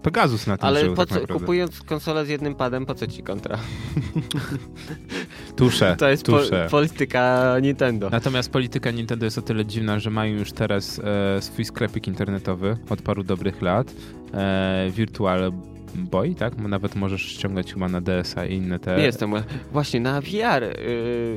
[0.01, 3.07] Pegasus na tym Ale żył, po tak co, kupując konsolę z jednym padem, po co
[3.07, 3.57] ci kontra?
[5.55, 6.67] Tusze, To jest po, tusze.
[6.71, 8.09] polityka Nintendo.
[8.09, 12.77] Natomiast polityka Nintendo jest o tyle dziwna, że mają już teraz e, swój sklepik internetowy
[12.89, 13.93] od paru dobrych lat.
[14.33, 15.51] E, Virtual
[15.97, 16.57] Boy, tak?
[16.57, 19.01] Nawet możesz ściągać chyba na DS-a i inne te...
[19.01, 19.31] Jestem,
[19.71, 20.63] właśnie na VR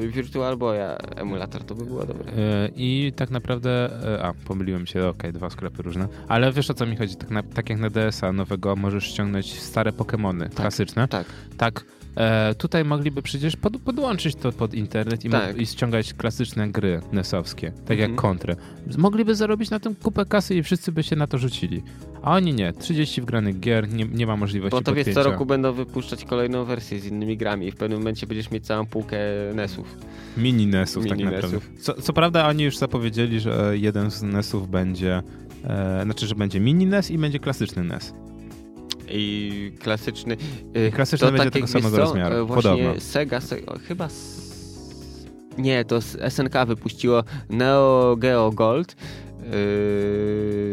[0.02, 2.32] yy, Virtual Boya emulator, to by było dobre.
[2.32, 3.90] Yy, I tak naprawdę,
[4.22, 7.30] a pomyliłem się, okej, okay, dwa sklepy różne, ale wiesz o co mi chodzi, tak,
[7.30, 11.08] na, tak jak na DS-a nowego możesz ściągnąć stare Pokémony tak, klasyczne.
[11.08, 11.26] Tak.
[11.56, 11.84] Tak
[12.16, 15.56] E, tutaj mogliby przecież pod, podłączyć to pod internet i, tak.
[15.56, 18.10] i ściągać klasyczne gry nesowskie, tak mhm.
[18.10, 18.56] jak kontrę.
[18.98, 21.82] Mogliby zarobić na tym kupę kasy i wszyscy by się na to rzucili.
[22.22, 22.72] A oni nie.
[22.72, 26.64] 30 wgranych gier, nie, nie ma możliwości Bo to wiesz, co roku będą wypuszczać kolejną
[26.64, 29.18] wersję z innymi grami i w pewnym momencie będziesz mieć całą półkę
[29.54, 29.96] NESów.
[30.36, 31.66] Mini NESów tak Mini tak naprawdę.
[31.80, 35.22] Co, co, prawda oni już zapowiedzieli, że jeden z NESów będzie,
[35.64, 38.14] e, znaczy, że będzie mini NES i będzie klasyczny NES
[39.10, 40.36] i klasyczny.
[40.76, 42.36] Y, klasyczny to będzie tak tego samego co, rozmiaru.
[42.36, 43.00] E, właśnie Podobno.
[43.00, 44.08] Sega, Sega chyba.
[45.58, 48.96] Nie, to SNK wypuściło Neo Geo Gold.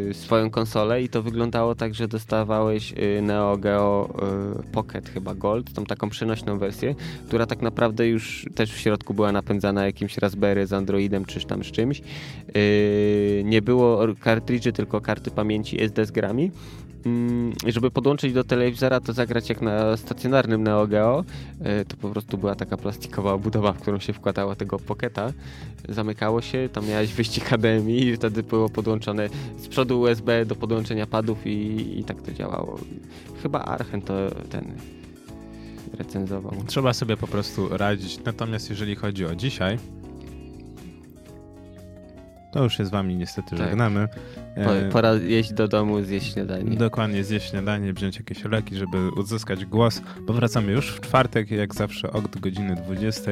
[0.07, 4.09] Yy, swoją konsolę i to wyglądało tak, że dostawałeś y, Neo Geo
[4.57, 6.95] yy, Pocket chyba Gold, tą taką przenośną wersję,
[7.27, 11.63] która tak naprawdę już też w środku była napędzana jakimś Raspberry z Androidem czy tam
[11.63, 11.99] z czymś.
[11.99, 16.51] Yy, nie było kartridży, tylko karty pamięci SD z grami
[17.07, 21.23] Mm, żeby podłączyć do telewizora, to zagrać jak na stacjonarnym Neo Geo,
[21.61, 25.33] e, to po prostu była taka plastikowa obudowa, w którą się wkładało tego poketa,
[25.89, 31.07] zamykało się, tam miałeś wyścig HDMI i wtedy było podłączone z przodu USB do podłączenia
[31.07, 32.79] padów i, i tak to działało.
[33.43, 34.13] Chyba Archen to
[34.49, 34.77] ten
[35.93, 36.53] recenzował.
[36.67, 38.19] Trzeba sobie po prostu radzić.
[38.25, 39.77] Natomiast jeżeli chodzi o dzisiaj,
[42.51, 43.59] to już się z wami niestety tak.
[43.59, 44.07] żegnamy.
[44.55, 46.77] E, pora jeść do domu, zjeść śniadanie.
[46.77, 51.75] Dokładnie, zjeść śniadanie, wziąć jakieś leki, żeby uzyskać głos, bo wracamy już w czwartek, jak
[51.75, 53.31] zawsze od godziny 20.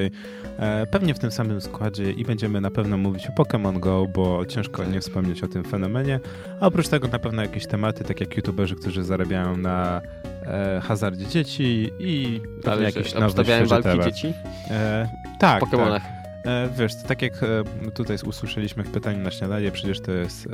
[0.57, 4.45] E, pewnie w tym samym składzie i będziemy na pewno mówić o Pokémon Go, bo
[4.45, 4.93] ciężko tak.
[4.93, 6.19] nie wspomnieć o tym fenomenie.
[6.59, 10.01] A oprócz tego na pewno jakieś tematy, tak jak youtuberzy, którzy zarabiają na
[10.45, 14.33] e, hazardzie dzieci i Ale jakieś nowe walki dzieci?
[14.71, 15.07] E,
[15.39, 15.63] tak.
[15.63, 16.01] W Pokémonach.
[16.01, 16.14] Tak.
[16.45, 20.49] E, wiesz, tak jak e, tutaj usłyszeliśmy w pytaniu na śniadanie, przecież to jest e,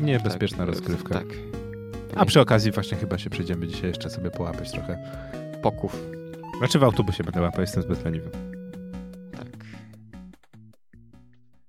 [0.00, 1.14] niebezpieczna tak, rozgrywka.
[1.14, 1.26] Tak.
[2.14, 4.98] A przy okazji właśnie chyba się przejdziemy dzisiaj jeszcze sobie połapać trochę.
[5.62, 5.96] Poków.
[6.58, 8.30] Znaczy w autobusie będę łapać, jestem zbyt leniwy.